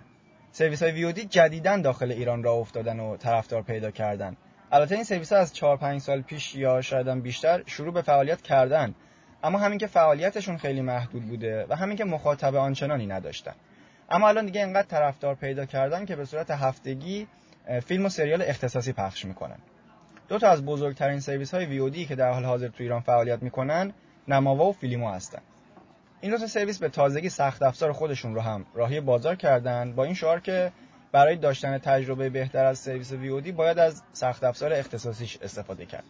سرویس 0.50 0.82
های 0.82 0.92
ویودی 0.92 1.24
جدیدن 1.24 1.82
داخل 1.82 2.12
ایران 2.12 2.42
را 2.42 2.52
افتادن 2.52 3.00
و 3.00 3.16
طرفدار 3.16 3.62
پیدا 3.62 3.90
کردن. 3.90 4.36
البته 4.72 4.94
این 4.94 5.04
سرویس 5.04 5.32
ها 5.32 5.38
از 5.38 5.52
4 5.52 5.76
5 5.76 6.00
سال 6.00 6.22
پیش 6.22 6.54
یا 6.54 6.80
شاید 6.80 7.22
بیشتر 7.22 7.62
شروع 7.66 7.92
به 7.92 8.02
فعالیت 8.02 8.42
کردن. 8.42 8.94
اما 9.42 9.58
همین 9.58 9.78
که 9.78 9.86
فعالیتشون 9.86 10.56
خیلی 10.56 10.80
محدود 10.80 11.24
بوده 11.28 11.66
و 11.68 11.76
همین 11.76 11.96
که 11.96 12.04
مخاطب 12.04 12.54
آنچنانی 12.54 13.06
نداشتن. 13.06 13.54
اما 14.10 14.28
الان 14.28 14.46
دیگه 14.46 14.60
انقدر 14.62 14.86
طرفدار 14.86 15.34
پیدا 15.34 15.66
کردن 15.66 16.04
که 16.04 16.16
به 16.16 16.24
صورت 16.24 16.50
هفتگی 16.50 17.26
فیلم 17.86 18.04
و 18.04 18.08
سریال 18.08 18.42
اختصاصی 18.42 18.92
پخش 18.92 19.24
می‌کنن. 19.24 19.58
دو 20.28 20.38
تا 20.38 20.48
از 20.48 20.64
بزرگترین 20.64 21.20
سرویس 21.20 21.54
های 21.54 21.64
ویودی 21.64 22.06
که 22.06 22.14
در 22.14 22.32
حال 22.32 22.44
حاضر 22.44 22.68
تو 22.68 22.82
ایران 22.82 23.00
فعالیت 23.00 23.42
می‌کنن 23.42 23.92
نماوا 24.28 24.64
و 24.64 24.72
فیلیمو 24.72 25.10
هستن. 25.10 25.42
این 26.20 26.32
دو 26.32 26.38
تا 26.38 26.46
سرویس 26.46 26.78
به 26.78 26.88
تازگی 26.88 27.28
سخت 27.28 27.62
افزار 27.62 27.92
خودشون 27.92 28.34
رو 28.34 28.40
هم 28.40 28.66
راهی 28.74 29.00
بازار 29.00 29.36
کردن 29.36 29.92
با 29.92 30.04
این 30.04 30.14
شعار 30.14 30.40
که 30.40 30.72
برای 31.12 31.36
داشتن 31.36 31.78
تجربه 31.78 32.30
بهتر 32.30 32.64
از 32.64 32.78
سرویس 32.78 33.12
VOD 33.12 33.52
باید 33.52 33.78
از 33.78 34.02
سخت 34.12 34.44
افزار 34.44 34.72
اختصاصیش 34.72 35.38
استفاده 35.42 35.86
کرد. 35.86 36.04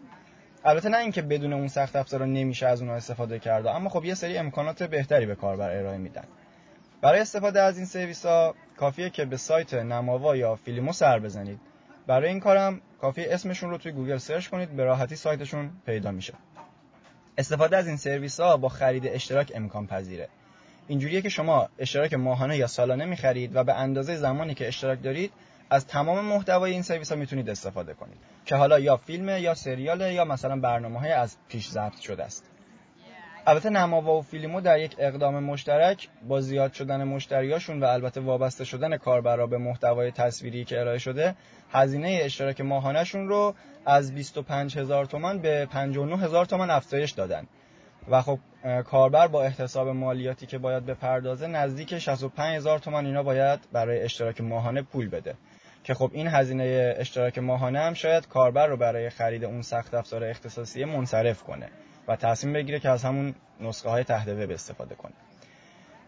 البته 0.65 0.89
نه 0.89 0.99
اینکه 0.99 1.23
بدون 1.23 1.53
اون 1.53 1.69
سخت 1.69 1.97
افزارا 1.97 2.27
نمیشه 2.27 2.67
از 2.67 2.81
اونها 2.81 2.97
استفاده 2.97 3.39
کرد 3.39 3.67
اما 3.67 3.89
خب 3.89 4.05
یه 4.05 4.15
سری 4.15 4.39
امکانات 4.39 4.83
بهتری 4.83 5.27
به 5.27 5.35
کاربر 5.35 5.71
ارائه 5.71 5.99
میدن. 5.99 6.25
برای 7.01 7.21
استفاده 7.21 7.63
از 7.63 7.77
این 7.77 7.87
سرویس 7.87 8.27
ها 8.27 8.55
کافیه 8.77 9.11
که 9.11 9.25
به 9.25 9.37
سایت 9.37 9.75
نماوا 9.75 10.37
یا 10.37 10.57
فیلیمو 10.57 10.93
سر 10.93 11.19
بزنید. 11.19 11.61
برای 12.07 12.29
این 12.29 12.41
کارم 12.41 12.81
کافیه 13.01 13.27
اسمشون 13.31 13.71
رو 13.71 13.79
توی 13.79 13.93
گوگل 13.93 14.17
search 14.17 14.49
کنید 14.49 14.77
به 14.77 14.85
راحتی 14.85 15.17
سایتشون 15.17 15.71
پیدا 15.87 16.11
میشه. 16.11 16.35
استفاده 17.39 17.77
از 17.77 17.87
این 17.87 17.97
سرویس 17.97 18.41
ها 18.41 18.57
با 18.57 18.69
خرید 18.69 19.07
اشتراک 19.07 19.53
امکان 19.55 19.87
پذیره. 19.87 20.29
اینجوریه 20.89 21.23
که 21.23 21.29
شما 21.29 21.69
اشتراک 21.79 22.15
ماهانه 22.15 22.57
یا 22.57 22.67
سالانه 22.67 23.05
می‌خرید 23.05 23.57
و 23.57 23.65
به 23.65 23.75
اندازه 23.75 24.17
زمانی 24.17 24.55
که 24.55 24.69
اشتراک 24.69 25.03
دارید 25.03 25.33
از 25.73 25.87
تمام 25.87 26.25
محتوای 26.25 26.73
این 26.73 26.83
سرویس 26.83 27.13
ها 27.13 27.19
می‌تونید 27.19 27.51
استفاده 27.51 27.95
کنید. 27.95 28.19
که 28.45 28.57
حالا 28.57 28.79
یا 28.79 28.97
فیلم 28.97 29.29
یا 29.29 29.55
سریال 29.55 30.01
یا 30.01 30.25
مثلا 30.25 30.61
برنامه 30.61 31.01
های 31.01 31.13
از 31.13 31.37
پیش 31.49 31.69
ضبط 31.69 32.01
شده 32.01 32.25
است. 32.25 32.45
البته 33.47 33.71
نماوا 33.71 34.19
و 34.19 34.23
فیلمو 34.23 34.61
در 34.61 34.79
یک 34.79 34.97
اقدام 34.99 35.45
مشترک 35.45 36.09
با 36.29 36.41
زیاد 36.41 36.73
شدن 36.73 37.05
مشتریاشون 37.05 37.81
و 37.81 37.85
البته 37.85 38.21
وابسته 38.21 38.65
شدن 38.65 38.97
کاربرا 38.97 39.47
به 39.47 39.59
محتوای 39.59 40.11
تصویری 40.11 40.65
که 40.65 40.81
ارائه 40.81 40.99
شده 40.99 41.35
هزینه 41.73 42.21
اشتراک 42.23 42.61
ماهانهشون 42.61 43.29
رو 43.29 43.55
از 43.87 44.15
25 44.15 44.79
هزار 44.79 45.05
تومان 45.05 45.39
به 45.39 45.67
59 45.67 46.19
هزار 46.19 46.45
تومان 46.45 46.71
افزایش 46.71 47.11
دادن. 47.11 47.47
و 48.09 48.23
خب 48.23 48.39
کاربر 48.85 49.27
با 49.27 49.43
احتساب 49.43 49.89
مالیاتی 49.89 50.47
که 50.47 50.59
باید 50.59 50.87
بپردازه 50.87 51.47
نزدیک 51.47 51.99
65 51.99 52.57
هزار 52.57 52.79
تومان 52.79 53.07
اینا 53.07 53.23
باید 53.23 53.61
برای 53.73 54.03
اشتراک 54.03 54.41
ماهانه 54.41 54.83
پول 54.83 55.09
بده. 55.09 55.35
که 55.85 55.95
خب 55.95 56.11
این 56.13 56.27
هزینه 56.27 56.95
اشتراک 56.97 57.39
ماهانه 57.39 57.81
هم 57.81 57.95
شاید 57.95 58.29
کاربر 58.29 58.67
رو 58.67 58.77
برای 58.77 59.11
خرید 59.11 59.45
اون 59.45 59.63
سخت 59.63 59.95
افزار 59.95 60.25
اختصاصی 60.25 60.85
منصرف 60.85 61.43
کنه 61.43 61.69
و 62.09 62.17
تصمیم 62.17 62.53
بگیره 62.53 62.81
که 62.81 62.89
از 62.89 63.05
همون 63.05 63.35
نسخه 63.61 63.89
های 63.89 64.05
تحت 64.05 64.29
وب 64.29 64.51
استفاده 64.51 64.95
کنه. 64.95 65.13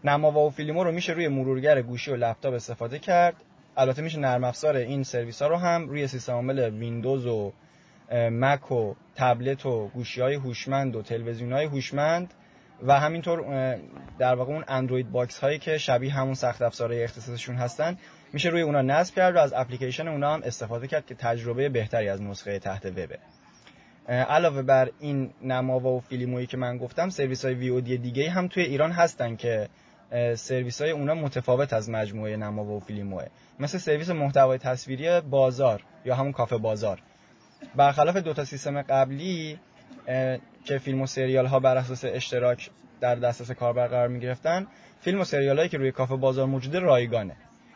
نماوا 0.03 0.47
و 0.47 0.49
فیلمو 0.49 0.83
رو 0.83 0.91
میشه 0.91 1.13
روی 1.13 1.27
مرورگر 1.27 1.81
گوشی 1.81 2.11
و 2.11 2.15
لپتاپ 2.15 2.53
استفاده 2.53 2.99
کرد. 2.99 3.35
البته 3.77 4.01
میشه 4.01 4.19
نرم 4.19 4.43
افزار 4.43 4.75
این 4.75 5.03
سرویس 5.03 5.41
ها 5.41 5.47
رو 5.47 5.55
هم 5.55 5.89
روی 5.89 6.07
سیستم 6.07 6.33
عامل 6.33 6.69
ویندوز 6.69 7.25
و 7.25 7.53
مک 8.11 8.71
و 8.71 8.93
تبلت 9.15 9.65
و 9.65 9.87
گوشی 9.87 10.21
های 10.21 10.35
هوشمند 10.35 10.95
و 10.95 11.01
تلویزیون 11.01 11.53
های 11.53 11.65
هوشمند 11.65 12.33
و 12.83 12.99
همینطور 12.99 13.39
در 14.19 14.35
واقع 14.35 14.53
اون 14.53 14.63
Android 14.67 15.11
box 15.11 15.39
هایی 15.39 15.59
که 15.59 15.77
شبیه 15.77 16.13
همون 16.13 16.33
سخت 16.33 16.61
افزارهای 16.61 17.03
اختصاصیشون 17.03 17.55
هستن 17.55 17.97
میشه 18.35 18.49
روی 18.49 18.61
اونا 18.61 18.81
نصب 18.81 19.15
کرد 19.15 19.35
و 19.35 19.39
از 19.39 19.53
اپلیکیشن 19.53 20.07
اونا 20.07 20.33
هم 20.33 20.41
استفاده 20.43 20.87
کرد 20.87 21.05
که 21.05 21.15
تجربه 21.15 21.69
بهتری 21.69 22.09
از 22.09 22.21
نسخه 22.21 22.59
تحت 22.59 22.85
وبه. 22.85 23.19
علاوه 24.07 24.61
بر 24.61 24.91
این 24.99 25.33
نماوا 25.43 25.91
و 25.91 25.99
فیلیمویی 25.99 26.47
که 26.47 26.57
من 26.57 26.77
گفتم 26.77 27.09
سرویس 27.09 27.45
های 27.45 27.53
VOD 27.53 27.97
دیگه 27.97 28.29
هم 28.29 28.47
توی 28.47 28.63
ایران 28.63 28.91
هستن 28.91 29.35
که 29.35 29.69
سرویس 30.35 30.81
های 30.81 30.91
اونا 30.91 31.13
متفاوت 31.13 31.73
از 31.73 31.89
مجموعه 31.89 32.37
نماوا 32.37 32.73
و 32.73 32.79
فیلموه 32.79 33.25
مثل 33.59 33.77
سرویس 33.77 34.09
محتوای 34.09 34.57
تصویری 34.57 35.21
بازار 35.21 35.83
یا 36.05 36.15
همون 36.15 36.31
کافه 36.31 36.57
بازار. 36.57 37.01
برخلاف 37.75 38.17
دو 38.17 38.33
تا 38.33 38.45
سیستم 38.45 38.81
قبلی 38.81 39.59
که 40.65 40.77
فیلم 40.77 41.01
و 41.01 41.07
سریال 41.07 41.45
ها 41.45 41.59
بر 41.59 41.77
اساس 41.77 42.05
اشتراک 42.07 42.69
در 43.01 43.15
دسترس 43.15 43.51
کاربر 43.51 43.87
قرار 43.87 44.07
می 44.07 44.19
گرفتن 44.19 44.67
فیلم 45.01 45.19
و 45.19 45.23
سریال 45.23 45.57
هایی 45.57 45.69
که 45.69 45.77
روی 45.77 45.91
کافه 45.91 46.15
بازار 46.15 46.45
موجوده 46.45 46.79
رایگانه. 46.79 47.35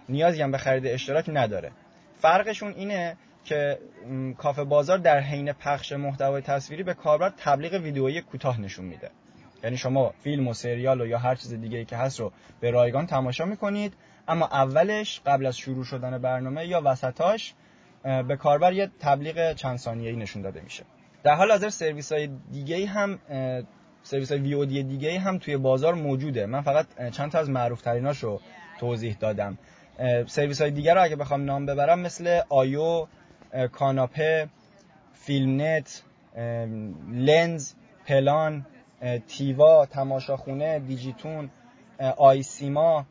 نیازی 0.09 0.41
هم 0.41 0.51
به 0.51 0.57
خرید 0.57 0.87
اشتراک 0.87 1.29
نداره. 1.33 1.71
فرقشون 2.21 2.73
اینه 2.73 3.17
که 3.43 3.79
کافه 4.37 4.63
بازار 4.63 4.97
در 4.97 5.19
حین 5.19 5.53
پخش 5.53 5.91
محتوای 5.91 6.41
تصویری 6.41 6.83
به 6.83 6.93
کاربر 6.93 7.33
تبلیغ 7.37 7.73
ویدئویی 7.73 8.21
کوتاه 8.21 8.61
نشون 8.61 8.85
میده. 8.85 9.09
یعنی 9.63 9.77
شما 9.77 10.13
فیلم 10.23 10.47
و 10.47 10.53
سریال 10.53 11.01
و 11.01 11.07
یا 11.07 11.17
هر 11.17 11.35
چیز 11.35 11.53
دیگه 11.53 11.77
ای 11.77 11.85
که 11.85 11.97
هست 11.97 12.19
رو 12.19 12.31
به 12.59 12.71
رایگان 12.71 13.05
تماشا 13.05 13.45
می‌کنید 13.45 13.93
اما 14.27 14.45
اولش 14.45 15.21
قبل 15.25 15.45
از 15.45 15.57
شروع 15.57 15.83
شدن 15.83 16.17
برنامه 16.17 16.67
یا 16.67 16.81
وسطاش 16.85 17.53
به 18.03 18.35
کاربر 18.35 18.73
یه 18.73 18.91
تبلیغ 18.99 19.53
چند 19.53 19.77
ثانیه‌ای 19.77 20.15
نشون 20.15 20.41
داده 20.41 20.61
میشه. 20.61 20.83
در 21.23 21.35
حال 21.35 21.51
حاضر 21.51 21.69
سرویس 21.69 22.11
های 22.11 22.29
دیگه 22.51 22.85
هم 22.85 23.19
سرویس 24.03 24.31
های 24.31 24.41
وی 24.41 24.83
دیگه 24.83 25.19
هم 25.19 25.37
توی 25.37 25.57
بازار 25.57 25.93
موجوده. 25.93 26.45
من 26.45 26.61
فقط 26.61 26.85
چند 27.11 27.31
تا 27.31 27.39
از 27.39 27.49
معروف 27.49 27.81
تریناش 27.81 28.19
رو 28.19 28.41
توضیح 28.79 29.17
دادم. 29.19 29.57
سرویس 30.27 30.61
های 30.61 30.71
دیگه 30.71 30.93
رو 30.93 31.03
اگه 31.03 31.15
بخوام 31.15 31.45
نام 31.45 31.65
ببرم 31.65 31.99
مثل 31.99 32.41
آیو 32.49 33.07
کاناپه 33.71 34.49
فیلمنت 35.13 36.03
لنز 37.11 37.73
پلان 38.05 38.65
تیوا 39.27 39.85
تماشاخونه 39.85 40.79
دیجیتون 40.79 41.49
آیسیما 42.17 43.05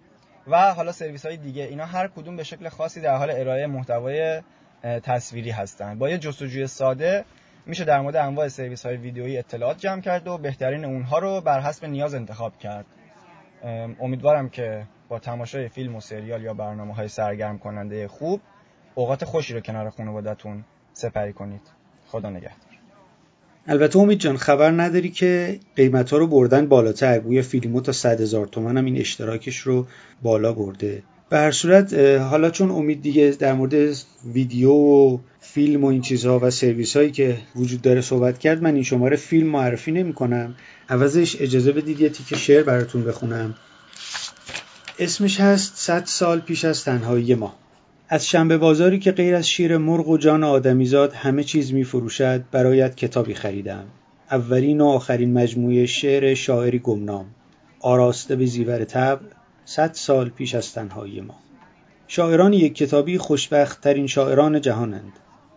و 0.47 0.75
حالا 0.75 0.93
سرویس 0.93 1.27
های 1.27 1.37
دیگه. 1.37 1.63
اینا 1.63 1.85
هر 1.85 2.09
کدوم 2.09 2.37
به 2.37 2.45
شکل 2.45 2.69
خاصی 2.69 3.01
در 3.01 3.17
حال 3.17 3.31
ارائه 3.31 3.67
محتوای 3.67 4.43
تصویری 4.83 5.51
هستن. 5.51 5.99
با 5.99 6.11
یه 6.11 6.19
جستجوی 6.19 6.67
ساده 6.67 7.25
میشه 7.67 7.85
در 7.85 8.01
مورد 8.01 8.17
انواع 8.17 8.49
سرویس 8.49 8.87
های 8.87 8.97
ویدیویی 8.97 9.39
اطلاعات 9.39 9.79
جمع 9.79 10.01
کرد 10.01 10.29
و 10.29 10.39
بهترین 10.39 10.85
اونها 10.85 11.19
رو 11.19 11.41
بر 11.41 11.61
حسب 11.61 11.85
نیاز 11.85 12.15
انتخاب 12.15 12.59
کرد. 12.59 12.87
امیدوارم 14.01 14.49
که 14.49 14.87
با 15.09 15.19
تماشای 15.19 15.69
فیلم 15.69 15.97
و 15.97 16.01
سریال 16.01 16.43
یا 16.43 16.55
برنامه 16.55 16.95
های 16.95 17.09
سرگرم 17.09 17.59
کننده 17.59 18.09
خوب 18.09 18.41
اوقات 18.95 19.25
خوشی 19.25 19.55
رو 19.55 19.61
کنار 19.61 19.91
خانوادتون 19.91 20.65
سپری 20.93 21.33
کنید. 21.33 21.61
خدا 22.07 22.31
نگهدار. 22.31 22.69
البته 23.67 23.99
امید 23.99 24.19
جان 24.19 24.37
خبر 24.37 24.71
نداری 24.71 25.11
که 25.11 25.61
قیمت 25.77 26.11
ها 26.11 26.19
رو 26.19 26.27
بردن 26.27 26.67
بالاتر. 26.67 27.19
گویا 27.19 27.43
فیلمو 27.43 27.81
تا 27.81 27.93
100 27.93 28.21
هزار 28.21 28.47
تومن 28.47 28.77
هم 28.77 28.85
این 28.85 28.97
اشتراکش 28.97 29.59
رو 29.59 29.87
بالا 30.23 30.53
برده. 30.53 31.03
به 31.31 31.37
هر 31.37 31.51
صورت 31.51 31.95
حالا 32.19 32.51
چون 32.51 32.71
امید 32.71 33.03
دیگه 33.03 33.37
در 33.39 33.53
مورد 33.53 33.97
ویدیو 34.33 34.73
و 34.73 35.19
فیلم 35.41 35.85
و 35.85 35.87
این 35.87 36.01
چیزها 36.01 36.39
و 36.39 36.51
سرویس 36.51 36.97
هایی 36.97 37.11
که 37.11 37.37
وجود 37.57 37.83
داره 37.83 38.01
صحبت 38.01 38.39
کرد 38.39 38.63
من 38.63 38.75
این 38.75 38.83
شماره 38.83 39.17
فیلم 39.17 39.47
معرفی 39.47 39.93
نمی 39.93 40.13
کنم 40.13 40.55
عوضش 40.89 41.41
اجازه 41.41 41.73
بدید 41.73 42.01
یه 42.01 42.09
تیکه 42.09 42.37
شعر 42.37 42.63
براتون 42.63 43.05
بخونم. 43.05 43.55
اسمش 45.01 45.41
هست 45.41 45.77
100 45.77 46.05
سال 46.05 46.41
پیش 46.41 46.65
از 46.65 46.85
تنهایی 46.85 47.35
ما. 47.35 47.55
از 48.09 48.27
شنبه 48.27 48.59
بازاری 48.59 48.99
که 48.99 49.13
غیر 49.13 49.35
از 49.35 49.49
شیر 49.49 49.77
مرغ 49.77 50.09
و 50.09 50.19
جان 50.19 50.45
آدمیزاد 50.45 51.13
همه 51.13 51.45
چیز 51.45 51.73
می 51.73 51.85
فروشد 51.85 52.45
برایت 52.53 52.97
کتابی 52.97 53.35
خریدم. 53.35 53.85
اولین 54.31 54.81
و 54.81 54.87
آخرین 54.87 55.33
مجموعه 55.33 55.87
شعر 55.87 56.35
شاعری 56.35 56.79
گمنام. 56.79 57.27
آراسته 57.81 58.37
به 58.37 58.47
زیور 58.47 58.85
تبع 58.85 59.27
صد 59.65 59.91
سال 59.93 60.29
پیش 60.29 60.55
از 60.55 60.73
تنهایی 60.73 61.21
ما. 61.21 61.35
شاعران 62.09 62.53
یک 62.53 62.75
کتابی 62.75 63.19
خوشبخت 63.19 63.81
ترین 63.81 64.07
شاعران 64.07 64.61
جهانند 64.61 65.13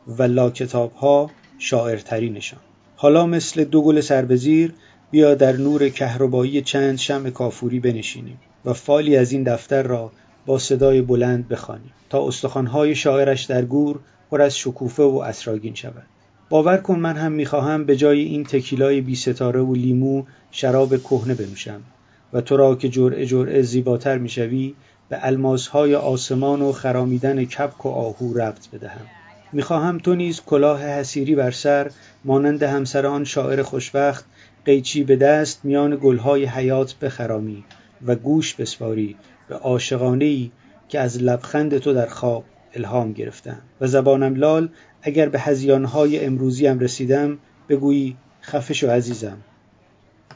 و 0.08 0.24
لا 0.24 0.50
کتاب 0.50 0.94
ها 0.94 1.32
شاعرترینشان. 1.60 2.60
حالا 2.96 3.26
مثل 3.26 3.64
دو 3.64 3.82
گل 3.82 4.02
سربزیر 4.02 4.74
بیا 5.12 5.36
در 5.36 5.58
نور 5.58 5.90
کهربایی 5.90 6.62
چند 6.62 6.98
شم 6.98 7.30
کافوری 7.30 7.80
بنشینیم 7.80 8.38
و 8.66 8.74
فالی 8.74 9.18
از 9.18 9.32
این 9.32 9.44
دفتر 9.44 9.84
را 9.84 10.12
با 10.46 10.60
صدای 10.60 11.02
بلند 11.02 11.48
بخوانیم 11.48 11.92
تا 12.10 12.28
استخوانهای 12.28 12.96
شاعرش 12.96 13.44
در 13.44 13.66
گور 13.66 14.00
پر 14.32 14.42
از 14.42 14.58
شکوفه 14.58 15.04
و 15.04 15.16
اسراگین 15.16 15.76
شود. 15.76 16.06
باور 16.50 16.78
کن 16.78 17.00
من 17.00 17.18
هم 17.18 17.32
می‌خواهم 17.32 17.86
به 17.86 17.96
جای 17.96 18.22
این 18.22 18.44
تکیلای 18.44 19.02
بی 19.02 19.16
ستاره 19.16 19.62
و 19.62 19.74
لیمو 19.74 20.24
شراب 20.52 20.98
کهنه 20.98 21.34
بنوشم 21.34 21.82
و 22.34 22.42
تو 22.42 22.58
را 22.58 22.76
که 22.76 22.90
جرعه 22.90 23.26
جرعه 23.26 23.62
زیباتر 23.62 24.18
می‌شوی 24.18 24.76
به 25.10 25.26
الماسهای 25.26 25.96
آسمان 25.96 26.62
و 26.62 26.72
خرامیدن 26.72 27.46
کبک 27.46 27.86
و 27.86 27.90
آهو 27.90 28.34
ربط 28.34 28.70
بدهم. 28.74 29.06
می‌خواهم 29.54 29.98
تو 29.98 30.16
نیز 30.16 30.42
کلاه 30.42 30.84
حسیری 30.84 31.36
بر 31.36 31.52
سر 31.52 31.92
مانند 32.26 32.64
همسر 32.64 33.06
آن 33.06 33.24
شاعر 33.24 33.64
خوشبخت 33.64 34.26
قیچی 34.66 35.04
به 35.04 35.16
دست 35.16 35.66
میان 35.66 36.00
گلهای 36.04 36.46
حیات 36.46 36.96
بخرامی 36.96 37.64
و 38.06 38.16
گوش 38.16 38.56
بسپاری 38.56 39.16
به 39.48 39.56
عاشقانه 39.56 40.52
که 40.90 41.00
از 41.00 41.24
لبخند 41.24 41.78
تو 41.78 41.94
در 41.94 42.06
خواب 42.06 42.44
الهام 42.74 43.14
گرفتم. 43.14 43.62
و 43.82 43.88
زبانم 43.88 44.36
لال 44.36 44.70
اگر 45.02 45.30
به 45.30 45.40
هزیانهای 45.40 46.26
امروزیم 46.26 46.80
رسیدم 46.80 47.38
بگویی 47.70 48.18
خفش 48.42 48.84
و 48.84 48.90
عزیزم. 48.90 49.38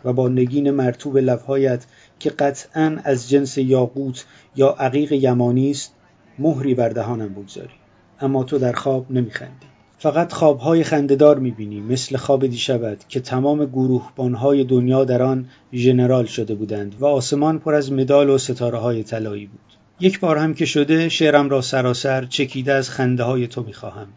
و 0.05 0.13
با 0.13 0.27
نگین 0.27 0.71
مرتوب 0.71 1.17
لبهایت 1.17 1.85
که 2.19 2.29
قطعا 2.29 2.97
از 3.03 3.29
جنس 3.29 3.57
یاقوت 3.57 4.25
یا 4.55 4.69
عقیق 4.69 5.11
یمانی 5.11 5.71
است 5.71 5.93
مهری 6.39 6.75
بر 6.75 6.89
دهانم 6.89 7.33
بگذاری. 7.33 7.73
اما 8.19 8.43
تو 8.43 8.57
در 8.57 8.73
خواب 8.73 9.11
نمیخندی. 9.11 9.74
فقط 10.05 10.33
خوابهای 10.33 10.83
خندهدار 10.83 11.39
می‌بینی 11.39 11.81
مثل 11.81 12.17
خواب 12.17 12.47
دیشبت 12.47 13.09
که 13.09 13.19
تمام 13.19 13.65
گروهبانهای 13.65 14.63
دنیا 14.63 15.05
در 15.05 15.23
آن 15.23 15.45
ژنرال 15.73 16.25
شده 16.25 16.55
بودند 16.55 16.95
و 16.99 17.05
آسمان 17.05 17.59
پر 17.59 17.73
از 17.73 17.91
مدال 17.91 18.29
و 18.29 18.37
ستاره 18.37 18.77
های 18.77 19.03
طلایی 19.03 19.45
بود. 19.45 19.59
یک 19.99 20.19
بار 20.19 20.37
هم 20.37 20.53
که 20.53 20.65
شده 20.65 21.09
شعرم 21.09 21.49
را 21.49 21.61
سراسر 21.61 22.25
چکیده 22.25 22.73
از 22.73 22.89
خنده 22.89 23.23
های 23.23 23.47
تو 23.47 23.63
می‌خواهم. 23.63 24.07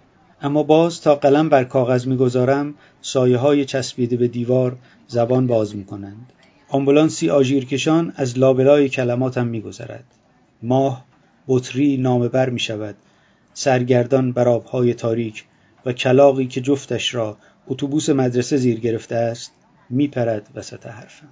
اما 0.43 0.63
باز 0.63 1.01
تا 1.01 1.15
قلم 1.15 1.49
بر 1.49 1.65
کاغذ 1.65 2.07
می‌گذارم 2.07 2.75
سایه 3.01 3.37
های 3.37 3.65
چسبیده 3.65 4.17
به 4.17 4.29
دیوار 4.29 4.77
زبان 5.07 5.47
باز 5.47 5.77
می‌کنند. 5.77 6.33
آمبولانسی 6.69 7.31
آژیرکشان 7.31 8.13
از 8.17 8.39
لابلای 8.39 8.89
کلماتم 8.89 9.47
میگذرد. 9.47 10.05
ماه 10.63 11.05
بطری 11.49 11.97
نامه 11.97 12.29
بر 12.29 12.51
می 12.51 12.61
شود 12.61 12.95
سرگردان 13.55 14.33
بر 14.33 14.49
آبهای 14.49 14.95
تاریک 14.95 15.45
و 15.87 15.93
کلاقی 15.93 16.47
که 16.47 16.61
جفتش 16.61 17.15
را 17.15 17.37
اتوبوس 17.69 18.11
مدرسه 18.11 18.57
زیر 18.57 18.81
گرفته 18.81 19.15
است 19.15 19.53
میپرد 19.91 20.49
وسط 20.55 20.87
حرفم. 20.87 21.29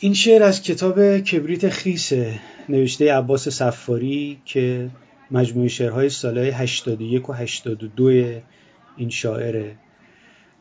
این 0.00 0.14
شعر 0.14 0.42
از 0.42 0.62
کتاب 0.62 1.18
کبریت 1.18 1.68
خیسه 1.68 2.40
نوشته 2.68 3.14
عباس 3.14 3.48
صفاری 3.48 4.38
که 4.44 4.90
مجموعه 5.30 5.68
شعرهای 5.68 6.08
سالهای 6.08 6.50
81 6.50 7.28
و 7.28 7.32
82 7.32 8.40
این 8.96 9.10
شاعره 9.10 9.76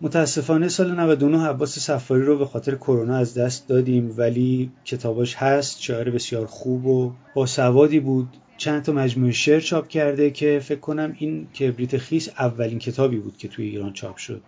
متاسفانه 0.01 0.67
سال 0.67 0.91
99 0.91 1.47
عباس 1.47 1.79
صفاری 1.79 2.23
رو 2.23 2.37
به 2.37 2.45
خاطر 2.45 2.75
کرونا 2.75 3.15
از 3.17 3.33
دست 3.33 3.67
دادیم 3.67 4.13
ولی 4.17 4.71
کتاباش 4.85 5.35
هست 5.35 5.81
شاعر 5.81 6.09
بسیار 6.09 6.45
خوب 6.45 6.85
و 6.85 7.13
با 7.33 7.45
سوادی 7.45 7.99
بود. 7.99 8.27
چند 8.57 8.83
تا 8.83 8.91
مجموعه 8.91 9.31
شعر 9.31 9.59
چاپ 9.59 9.87
کرده 9.87 10.31
که 10.31 10.59
فکر 10.63 10.79
کنم 10.79 11.15
این 11.19 11.47
کبریت 11.47 11.97
خیس 11.97 12.29
اولین 12.29 12.79
کتابی 12.79 13.17
بود 13.17 13.37
که 13.37 13.47
توی 13.47 13.65
ایران 13.65 13.93
چاپ 13.93 14.17
شد. 14.17 14.41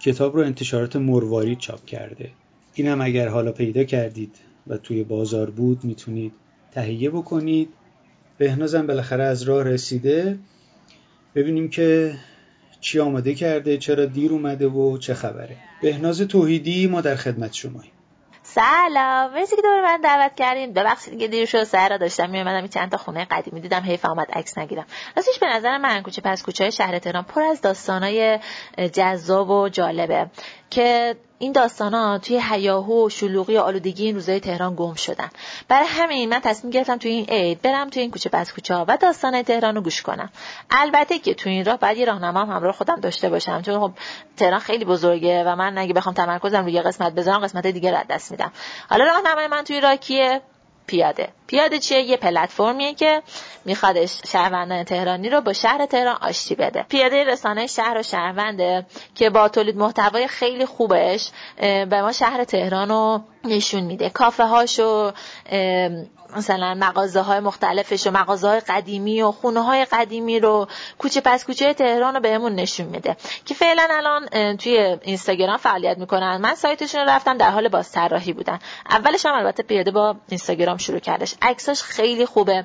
کتاب 0.00 0.36
رو 0.36 0.42
انتشارات 0.42 0.96
مروارید 0.96 1.58
چاپ 1.58 1.84
کرده. 1.84 2.30
اینم 2.74 3.00
اگر 3.00 3.28
حالا 3.28 3.52
پیدا 3.52 3.84
کردید 3.84 4.36
و 4.66 4.76
توی 4.76 5.04
بازار 5.04 5.50
بود 5.50 5.84
می‌تونید 5.84 6.32
تهیه 6.72 7.10
بکنید. 7.10 7.68
بهنازم 8.38 8.86
بالاخره 8.86 9.24
از 9.24 9.42
راه 9.42 9.62
رسیده. 9.62 10.38
ببینیم 11.34 11.68
که 11.68 12.14
چی 12.80 13.00
آماده 13.00 13.34
کرده 13.34 13.78
چرا 13.78 14.04
دیر 14.04 14.32
اومده 14.32 14.66
و 14.66 14.98
چه 14.98 15.14
خبره. 15.14 15.56
بهناز 15.82 16.20
توحیدی 16.20 16.86
ما 16.86 17.00
در 17.00 17.16
خدمت 17.16 17.52
شماییم. 17.52 17.92
سلام. 18.54 19.34
مرسی 19.34 19.56
که 19.56 19.62
دور 19.62 19.82
من 19.82 20.00
دعوت 20.00 20.34
کردین. 20.34 20.72
ببخشید 20.72 21.12
دیگه 21.12 21.26
دیر 21.26 21.46
شد 21.46 21.64
سهر 21.64 21.96
داشتم 21.96 22.30
میومدم 22.30 22.66
چند 22.66 22.90
تا 22.90 22.96
خونه 22.96 23.24
قدیمی 23.30 23.60
دیدم 23.60 23.82
حیف 23.82 24.04
آمد 24.04 24.30
عکس 24.30 24.58
نگیرم. 24.58 24.86
راستش 25.16 25.38
به 25.38 25.46
نظر 25.46 25.78
من 25.78 26.02
کوچه 26.02 26.22
پس 26.22 26.42
کوچه 26.42 26.70
شهر 26.70 26.98
تهران 26.98 27.22
پر 27.22 27.42
از 27.42 27.60
داستانای 27.60 28.38
جذاب 28.92 29.50
و 29.50 29.68
جالبه. 29.68 30.26
که 30.72 31.16
این 31.38 31.52
داستان 31.52 31.94
ها 31.94 32.18
توی 32.18 32.40
هیاهو 32.50 33.06
و 33.06 33.08
شلوغی 33.08 33.56
و 33.56 33.60
آلودگی 33.60 34.04
این 34.04 34.14
روزای 34.14 34.40
تهران 34.40 34.74
گم 34.74 34.94
شدن. 34.94 35.30
برای 35.68 35.86
همین 35.88 36.28
من 36.28 36.40
تصمیم 36.40 36.70
گرفتم 36.70 36.96
توی 36.96 37.10
این 37.10 37.24
عید 37.28 37.62
برم 37.62 37.90
توی 37.90 38.02
این 38.02 38.10
کوچه 38.10 38.30
پس 38.30 38.52
کوچه 38.52 38.74
ها 38.74 38.84
و 38.88 38.96
داستان 38.96 39.42
تهران 39.42 39.74
رو 39.74 39.80
گوش 39.80 40.02
کنم. 40.02 40.30
البته 40.70 41.18
که 41.18 41.34
توی 41.34 41.52
این 41.52 41.64
راه 41.64 41.76
بعد 41.76 41.96
یه 41.96 42.04
راهنما 42.04 42.40
هم 42.40 42.50
همراه 42.50 42.72
خودم 42.72 43.00
داشته 43.00 43.28
باشم 43.28 43.62
چون 43.62 43.80
خب 43.80 43.92
تهران 44.36 44.60
خیلی 44.60 44.84
بزرگه 44.84 45.44
و 45.44 45.56
من 45.56 45.78
اگه 45.78 45.94
بخوام 45.94 46.14
تمرکزم 46.14 46.64
روی 46.64 46.82
قسمت 46.82 47.12
بذارم 47.12 47.40
قسمت 47.40 47.66
دیگه 47.66 47.90
رو 47.90 47.98
دست 48.10 48.30
میدم. 48.30 48.52
حالا 48.90 49.04
راهنمای 49.04 49.46
من 49.46 49.62
توی 49.62 49.80
راه 49.80 49.96
کیه؟ 49.96 50.40
پیاده. 50.86 51.28
پیاده 51.46 51.78
چیه؟ 51.78 52.00
یه 52.02 52.16
پلتفرمیه 52.16 52.94
که 52.94 53.22
میخوادش 53.64 54.20
شهروندان 54.26 54.84
تهرانی 54.84 55.30
رو 55.30 55.40
با 55.40 55.52
شهر 55.52 55.86
تهران 55.86 56.16
آشتی 56.20 56.54
بده. 56.54 56.82
پیاده 56.88 57.24
رسانه 57.24 57.66
شهر 57.66 57.98
و 57.98 58.02
شهرونده 58.02 58.86
که 59.14 59.30
با 59.30 59.48
تولید 59.48 59.76
محتوای 59.76 60.28
خیلی 60.28 60.66
خوبش 60.66 61.30
به 61.60 62.02
ما 62.02 62.12
شهر 62.12 62.44
تهران 62.44 62.88
رو 62.88 63.20
نشون 63.44 63.80
میده. 63.80 64.10
کافه 64.10 64.44
هاشو 64.44 65.12
مثلا 66.36 66.74
مغازه 66.74 67.20
های 67.20 67.40
مختلفش 67.40 68.06
و 68.06 68.10
مغازه 68.10 68.48
های 68.48 68.60
قدیمی 68.60 69.22
و 69.22 69.32
خونه 69.32 69.60
های 69.60 69.84
قدیمی 69.84 70.40
رو 70.40 70.68
کوچه 70.98 71.20
پس 71.20 71.44
کوچه 71.44 71.74
تهران 71.74 72.14
رو 72.14 72.20
بهمون 72.20 72.54
نشون 72.54 72.86
میده. 72.86 73.16
که 73.46 73.54
فعلا 73.54 73.88
الان 73.90 74.56
توی 74.56 74.78
اینستاگرام 75.02 75.56
فعالیت 75.56 75.98
می‌کنن. 75.98 76.36
من 76.36 76.54
سایتشون 76.54 77.00
رو 77.00 77.08
رفتم 77.08 77.36
در 77.36 77.50
حال 77.50 77.68
بازطراحی 77.68 78.32
بودن. 78.32 78.58
اولش 78.90 79.26
هم 79.26 79.34
البته 79.34 79.62
پیاده 79.62 79.90
با 79.90 80.16
اینستاگرام 80.28 80.76
شروع 80.76 80.98
کردش. 80.98 81.34
عکساش 81.42 81.82
خیلی 81.82 82.26
خوبه 82.26 82.64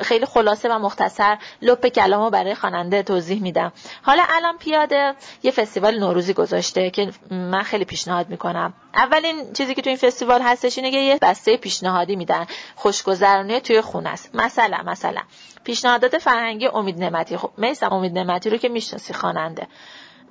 خیلی 0.00 0.26
خلاصه 0.26 0.68
و 0.68 0.78
مختصر. 0.78 1.38
لپ 1.62 1.86
کلامو 1.86 2.30
برای 2.30 2.54
خواننده 2.54 3.02
توضیح 3.02 3.42
میدم. 3.42 3.72
حالا 4.02 4.22
الان 4.28 4.58
پیاده 4.58 5.14
یه 5.42 5.50
فستیوال 5.50 5.98
نوروزی 5.98 6.32
گذاشته 6.32 6.90
که 6.90 7.10
من 7.30 7.62
خیلی 7.62 7.84
پیشنهاد 7.84 8.28
می‌کنم. 8.28 8.72
اولین 8.94 9.52
چیزی 9.52 9.74
که 9.74 9.82
تو 9.82 9.90
این 9.90 9.98
فستیوال 9.98 10.42
هستش 10.42 10.78
اینه 10.78 10.90
که 10.90 10.96
یه 10.96 11.18
بسته 11.22 11.56
پیشنهادی 11.56 12.16
میدن. 12.16 12.46
خوشگذرانی 12.76 13.60
توی 13.60 13.80
خونه 13.80 14.08
است. 14.08 14.34
مثلا 14.34 14.82
مثلا 14.86 15.20
پیشنهادات 15.64 16.18
فرهنگی 16.18 16.66
امید 16.66 16.98
نعمتی. 16.98 17.36
خب 17.36 17.50
میسم 17.56 17.92
امید 17.92 18.18
نعمتی 18.18 18.50
رو 18.50 18.56
که 18.56 18.68
می‌شناسی 18.68 19.12
خواننده. 19.12 19.66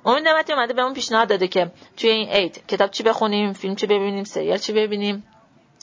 امید 0.06 0.24
نعمتی 0.24 0.52
اومده 0.52 0.72
بهمون 0.72 0.94
پیشنهاد 0.94 1.28
داده 1.28 1.48
که 1.48 1.70
توی 1.96 2.10
این 2.10 2.28
عید 2.28 2.66
کتاب 2.68 2.90
چی 2.90 3.02
بخونیم 3.02 3.52
فیلم 3.52 3.74
چی 3.74 3.86
ببینیم 3.86 4.24
سریال 4.24 4.58
چی 4.58 4.72
ببینیم. 4.72 5.24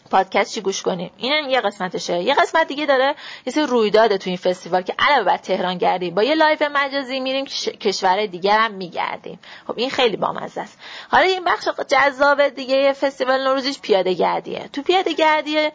پادکست 0.08 0.54
چی 0.54 0.62
گوش 0.62 0.82
کنیم؟ 0.82 1.12
این 1.18 1.50
یه 1.50 1.62
قسمتشه. 1.62 2.22
یه 2.22 2.34
قسمت 2.34 2.68
دیگه 2.68 2.86
داره 2.86 3.16
یه 3.46 3.54
سری 3.54 3.66
رویداد 3.66 4.18
تو 4.18 4.30
این 4.30 4.38
فستیوال 4.38 4.82
که 4.82 4.96
علاوه 5.00 5.24
بر 5.24 5.38
تهران 5.38 5.78
گردیم 5.78 6.16
با 6.16 6.24
یه 6.24 6.36
live 6.36 6.70
مجازی 6.74 7.20
میریم 7.20 7.46
کشور 7.82 8.26
دیگر 8.26 8.60
هم 8.60 8.72
میگردیم. 8.72 9.40
خب 9.68 9.74
این 9.78 9.90
خیلی 9.90 10.18
بامزه 10.18 10.62
است. 10.62 10.80
حالا 11.12 11.24
این 11.24 11.44
بخش 11.44 11.68
جذاب 11.88 12.50
دیگه 12.50 12.94
فستیوال 12.94 13.44
نوروزیش 13.44 13.80
پیاده 13.80 14.14
گردیه. 14.14 14.70
تو 14.74 14.82
پیاده 14.82 15.14
گردیه 15.14 15.72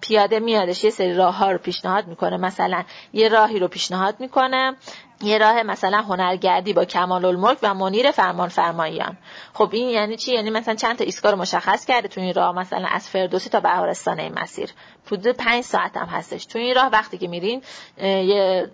پیاده 0.00 0.38
میادش. 0.38 0.84
یه 0.84 0.90
سری 0.90 1.14
راه 1.14 1.36
ها 1.36 1.50
رو 1.50 1.58
پیشنهاد 1.58 2.06
می‌کنه. 2.06 2.36
مثلا 2.36 2.84
یه 3.12 3.28
راهی 3.28 3.58
رو 3.58 3.68
پیشنهاد 3.68 4.20
می‌کنه. 4.20 4.76
یه 5.22 5.38
راه 5.38 5.62
مثلا 5.62 5.98
هنرگردی 5.98 6.72
با 6.72 6.84
کمال 6.84 7.24
الملک 7.24 7.58
و 7.62 7.74
منیر 7.74 8.10
فرمان 8.10 8.48
فرماییان. 8.48 9.16
خب 9.54 9.70
این 9.72 9.88
یعنی 9.88 10.16
چی؟ 10.16 10.34
یعنی 10.34 10.50
مثلا 10.50 10.74
چند 10.74 10.96
تا 10.96 11.04
ایستگاه 11.04 11.32
رو 11.32 11.38
مشخص 11.38 11.84
کرده 11.84 12.08
تو 12.08 12.20
این 12.20 12.34
راه 12.34 12.58
مثلا 12.58 12.88
از 12.90 13.08
فردوسی 13.08 13.50
تا 13.50 13.60
بهارستان 13.60 14.20
این 14.20 14.38
مسیر. 14.38 14.70
حدود 15.06 15.28
5 15.36 15.64
ساعت 15.64 15.96
هم 15.96 16.06
هستش. 16.06 16.46
تو 16.46 16.58
این 16.58 16.74
راه 16.74 16.86
وقتی 16.86 17.18
که 17.18 17.28
میرین 17.28 17.62
یه, 18.02 18.70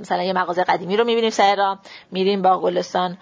مثلا 0.00 0.22
یه 0.22 0.32
مغازه 0.32 0.64
قدیمی 0.64 0.96
رو 0.96 1.04
می‌بینیم 1.04 1.30
سر 1.30 1.56
راه. 1.56 1.78
میریم 2.10 2.42
با 2.42 2.60
گلستان 2.60 3.18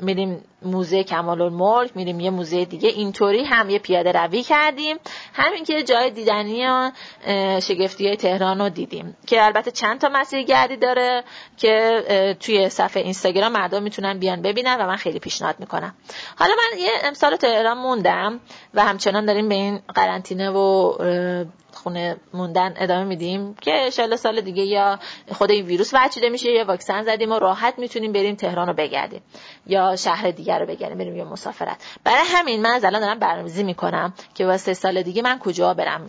میریم 0.00 0.44
موزه 0.62 1.04
کمال 1.04 1.42
الملک 1.42 1.90
میریم 1.94 2.20
یه 2.20 2.30
موزه 2.30 2.64
دیگه. 2.64 2.88
اینطوری 2.88 3.44
هم 3.44 3.70
یه 3.70 3.78
پیاده 3.78 4.12
روی 4.12 4.42
کردیم. 4.42 4.96
همین 5.32 5.64
که 5.64 5.82
جای 5.82 6.10
دیدنی 6.10 6.66
شگفتی 7.60 8.06
های 8.06 8.16
تهران 8.16 8.58
رو 8.58 8.68
دیدیم 8.68 9.16
که 9.26 9.44
البته 9.44 9.70
چند 9.70 10.00
تا 10.00 10.08
مسیر 10.08 10.42
گردی 10.42 10.76
داره 10.76 11.24
که 11.56 12.36
توی 12.40 12.68
صفحه 12.68 13.02
اینستاگرام 13.02 13.52
مردم 13.52 13.82
می‌تونن 13.82 14.18
بیان 14.18 14.42
ببینن 14.42 14.76
و 14.80 14.86
من 14.86 14.96
خیلی 14.96 15.18
پیشنهاد 15.18 15.54
می‌کنم. 15.58 15.94
حالا 16.38 16.54
من 16.54 16.78
یه 16.78 16.90
امسال 17.04 17.36
تهران 17.36 17.78
موندم 17.78 18.40
و 18.74 18.84
همچنان 18.84 19.26
داریم 19.26 19.48
به 19.48 19.54
این 19.54 19.80
قرنطینه 19.94 20.50
و 20.50 20.92
خونه 21.72 22.16
موندن 22.34 22.74
ادامه 22.76 23.04
میدیم 23.04 23.54
که 23.54 23.90
ان 23.98 24.16
سال 24.16 24.40
دیگه 24.40 24.62
یا 24.62 24.98
خود 25.32 25.50
این 25.50 25.66
ویروس 25.66 25.90
وچیده 25.94 26.28
میشه 26.28 26.50
یا 26.50 26.64
واکسن 26.64 27.02
زدیم 27.02 27.32
و 27.32 27.38
راحت 27.38 27.78
می‌تونیم 27.78 28.12
بریم 28.12 28.34
تهران 28.34 28.66
رو 28.66 28.74
بگردیم 28.74 29.22
یا 29.66 29.96
شهر 29.96 30.30
دیگر 30.48 30.60
رو 30.60 30.66
بگردیم 30.66 30.98
بریم 30.98 31.16
یا 31.16 31.24
مسافرت. 31.24 31.76
برای 32.04 32.22
همین 32.26 32.62
من 32.62 32.70
از 32.70 32.84
الان 32.84 33.00
دارم 33.00 33.18
برنامه‌ریزی 33.18 33.62
می‌کنم 33.62 34.14
که 34.34 34.46
واسه 34.46 34.74
سال 34.74 35.02
دیگه 35.02 35.22
من 35.22 35.38
کجا 35.38 35.74
برم 35.74 36.08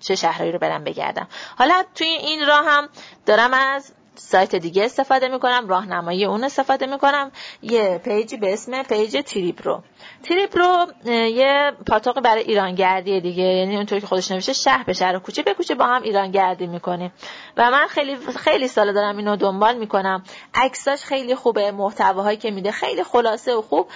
چه 0.00 0.14
شهرهایی 0.14 0.52
رو 0.52 0.58
برم 0.58 0.84
بگردم. 0.84 1.28
حالا 1.56 1.84
توی 1.94 2.06
این 2.06 2.46
راه 2.46 2.64
هم 2.64 2.88
دارم 3.26 3.54
از 3.54 3.92
سایت 4.18 4.56
دیگه 4.56 4.84
استفاده 4.84 5.28
می‌کنم 5.28 5.68
راهنمایی 5.68 6.24
اون 6.24 6.44
استفاده 6.44 6.86
می‌کنم. 6.86 7.32
یه 7.62 8.00
page 8.04 8.30
ی 8.30 8.36
به 8.36 8.52
اسم 8.52 8.82
page 8.82 9.22
تریپ 9.26 9.66
رو 9.66 9.82
تریپلو 10.22 10.86
یه 11.06 11.72
پاتوق 11.86 12.20
برای 12.20 12.42
ایرانگردی 12.42 13.20
دیگه. 13.20 13.42
یعنی 13.42 13.76
اونطوری 13.76 14.00
که 14.00 14.06
خودش 14.06 14.30
نوشته 14.30 14.52
شهر 14.52 14.84
به 14.84 14.92
شهر 14.92 15.16
و 15.16 15.18
کوچه 15.18 15.42
به 15.42 15.54
کوچه 15.54 15.74
با 15.74 15.86
هم 15.86 16.02
ایرانگردی 16.02 16.66
می‌کنیم. 16.66 17.12
و 17.56 17.70
من 17.70 17.86
خیلی 17.86 18.16
خیلی 18.16 18.68
سال 18.68 18.92
دارم 18.92 19.16
اینو 19.16 19.36
دنبال 19.36 19.76
می‌کنم. 19.76 20.22
عکساش 20.54 21.04
خیلی 21.04 21.34
خوبه 21.34 21.72
محتواهایی 21.72 22.36
که 22.36 22.50
میده 22.50 22.70
خیلی 22.70 23.04
خلاصه 23.04 23.54
و 23.54 23.62
خوب 23.62 23.88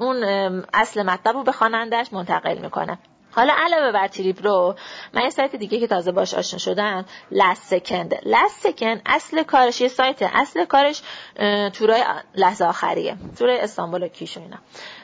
اون 0.00 0.24
اصل 0.74 1.02
مطلب 1.02 1.34
رو 1.36 1.42
به 1.42 1.52
خوانندهش 1.52 2.12
منتقل 2.12 2.58
می‌کنه. 2.58 2.98
حالا 3.36 3.52
علاوه 3.56 3.92
بر 3.92 4.08
تریپ 4.08 4.46
رو 4.46 4.74
من 5.14 5.22
یه 5.22 5.30
سایت 5.30 5.56
دیگه 5.56 5.80
که 5.80 5.86
تازه 5.86 6.12
باش 6.12 6.34
آشنا 6.34 6.58
شدم 6.58 7.04
لست 7.30 7.62
سکند 7.62 8.14
لست 8.24 8.60
سکند 8.60 9.02
اصل 9.06 9.42
کارش 9.42 9.80
یه 9.80 9.88
سایت 9.88 10.22
اصل 10.22 10.64
کارش 10.64 11.02
تورای 11.72 12.04
لحظه 12.34 12.64
آخریه. 12.64 13.16
تورای 13.38 13.60
استانبول 13.60 14.02
و 14.02 14.08
کیش 14.08 14.38
اینا. 14.38 14.58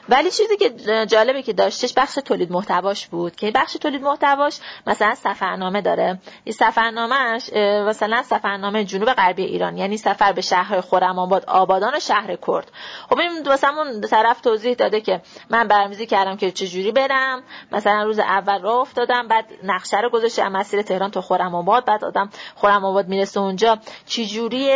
ولی 0.09 0.31
چیزی 0.31 0.57
که 0.57 0.69
جالبه 1.05 1.41
که 1.41 1.53
داشتش 1.53 1.93
بخش 1.93 2.13
تولید 2.13 2.51
محتواش 2.51 3.07
بود. 3.07 3.35
که 3.35 3.51
بخش 3.51 3.73
تولید 3.73 4.01
محتواش 4.01 4.59
مثلا 4.87 5.15
سفرنامه 5.15 5.81
داره. 5.81 6.19
این 6.43 6.53
سفرنامهش 6.53 7.53
مثلا 7.87 8.23
سفرنامه 8.23 8.83
جنوب 8.83 9.13
غربی 9.13 9.43
ایران 9.43 9.77
یعنی 9.77 9.97
سفر 9.97 10.31
به 10.31 10.41
شهر 10.41 10.81
خرم 10.81 11.19
آباد 11.19 11.45
آبادان 11.47 11.95
و 11.95 11.99
شهر 11.99 12.35
کرد. 12.47 12.71
خب 13.09 13.19
این 13.19 13.43
واسمون 13.45 14.01
طرف 14.01 14.41
توضیح 14.41 14.73
داده 14.73 15.01
که 15.01 15.21
من 15.49 15.67
برنامه‌ریزی 15.67 16.05
کردم 16.05 16.37
که 16.37 16.51
چجوری 16.51 16.91
برم. 16.91 17.43
مثلا 17.71 18.03
روز 18.03 18.19
اول 18.19 18.61
راه 18.61 18.75
افتادم 18.75 19.27
بعد 19.27 19.45
نقشه 19.63 20.01
رو 20.01 20.09
گذاشتم 20.09 20.51
مسیر 20.51 20.81
تهران 20.81 21.11
تا 21.11 21.21
خرم 21.21 21.55
آباد 21.55 21.85
بعد 21.85 22.03
آدم 22.03 22.29
خرم 22.55 22.85
آباد 22.85 23.07
می‌رسه 23.07 23.39
اونجا. 23.39 23.77
چجوری 24.05 24.69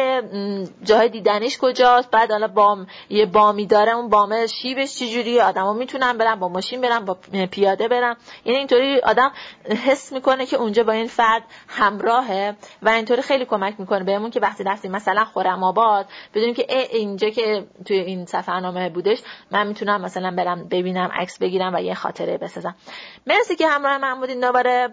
جای 0.83 1.09
دیدنش 1.09 1.57
کجاست؟ 1.57 2.11
بعد 2.11 2.31
حالا 2.31 2.47
بام 2.47 2.87
یه 3.09 3.25
بامی 3.25 3.65
داره 3.65 3.91
اون 3.91 4.09
بام 4.09 4.47
شیبش 4.47 4.95
چجوری 4.95 5.16
اینجوری 5.17 5.41
آدما 5.41 5.73
می‌تونن 5.73 6.17
برن 6.17 6.35
با 6.35 6.47
ماشین 6.47 6.81
برن 6.81 7.05
با 7.05 7.17
پیاده 7.51 7.87
برن 7.87 8.15
یعنی 8.45 8.57
اینطوری 8.57 8.99
آدم 8.99 9.31
حس 9.85 10.13
می‌کنه 10.13 10.45
که 10.45 10.57
اونجا 10.57 10.83
با 10.83 10.91
این 10.91 11.07
فرد 11.07 11.43
همراهه 11.67 12.55
و 12.81 12.89
اینطوری 12.89 13.21
خیلی 13.21 13.45
کمک 13.45 13.75
می‌کنه. 13.79 14.03
بهمون 14.03 14.31
که 14.31 14.39
وقتی 14.39 14.63
رفتیم 14.63 14.91
مثلا 14.91 15.25
خورم 15.25 15.63
آباد 15.63 16.05
بدونیم 16.33 16.53
که 16.53 16.65
اینجا 16.69 17.29
که 17.29 17.67
توی 17.85 17.97
این 17.97 18.25
سفرنامه 18.25 18.89
بودش 18.89 19.21
من 19.51 19.67
می‌تونم 19.67 20.01
مثلا 20.01 20.31
برم 20.31 20.67
ببینم 20.67 21.11
عکس 21.13 21.39
بگیرم 21.39 21.75
و 21.75 21.81
یه 21.81 21.93
خاطره 21.93 22.37
بسازم. 22.37 22.75
مرسی 23.27 23.55
که 23.55 23.67
همراه 23.67 23.97
من 23.97 24.19
بودین 24.19 24.39
دوباره. 24.39 24.89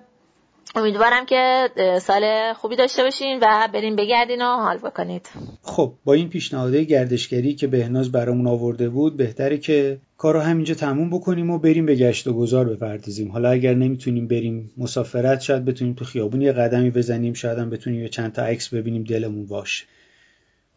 امیدوارم 0.74 1.26
که 1.26 1.70
سال 2.02 2.52
خوبی 2.52 2.76
داشته 2.76 3.02
باشین 3.02 3.38
و 3.42 3.68
بریم 3.74 3.96
بگردین 3.96 4.42
و 4.42 4.44
حال 4.44 4.78
بکنید. 4.78 5.28
خب 5.62 5.92
با 6.04 6.12
این 6.12 6.28
پیشنهاده 6.28 6.84
گردشگری 6.84 7.54
که 7.54 7.66
بهناز 7.66 8.12
برامون 8.12 8.46
آورده 8.46 8.88
بود 8.88 9.16
بهتره 9.16 9.58
که 9.58 9.98
کارو 10.18 10.40
همینجا 10.40 10.74
تموم 10.74 11.10
بکنیم 11.10 11.50
و 11.50 11.58
بریم 11.58 11.86
به 11.86 11.94
گشت 11.94 12.26
و 12.26 12.32
گذار 12.32 12.64
بپردازیم. 12.64 13.32
حالا 13.32 13.50
اگر 13.50 13.74
نمی‌تونیم 13.74 14.28
بریم 14.28 14.70
مسافرت 14.76 15.40
شاید 15.40 15.64
بتونیم 15.64 15.94
تو 15.94 16.04
خیابون 16.04 16.42
یه 16.42 16.52
قدمی 16.52 16.90
بزنیم 16.90 17.32
شاید 17.32 17.58
هم 17.58 17.70
بتونیم 17.70 18.02
یه 18.02 18.08
چند 18.08 18.32
تا 18.32 18.42
عکس 18.42 18.68
ببینیم 18.68 19.04
دلمون 19.04 19.46
باشه. 19.46 19.84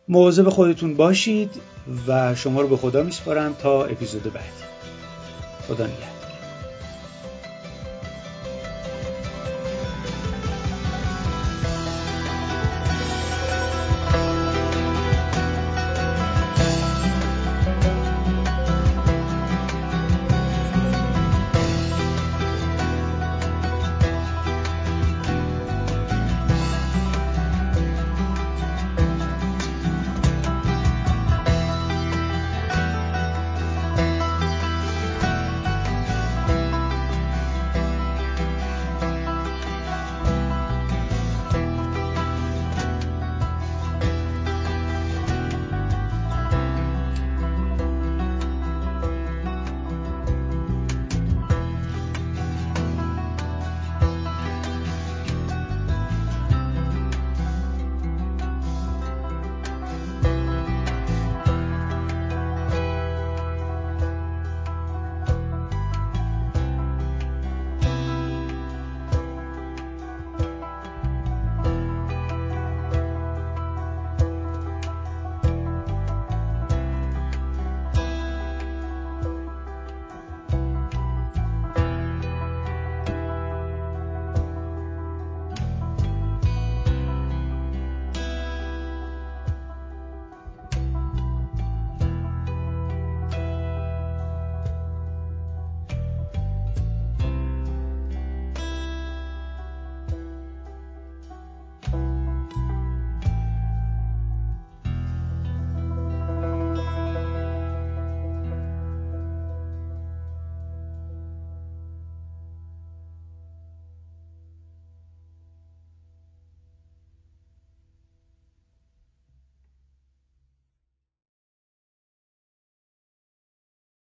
مواظب 0.10 0.50
خودتون 0.50 0.96
باشید 0.96 1.50
و 2.08 2.36
شما 2.36 2.62
رو 2.62 2.68
به 2.68 2.78
خدا 2.78 3.04
میسپارم 3.04 3.54
تا 3.54 3.86
اپیزود 3.86 4.24
بعدی 4.24 4.48
خدا 5.68 5.84
نگهدار. 5.84 6.17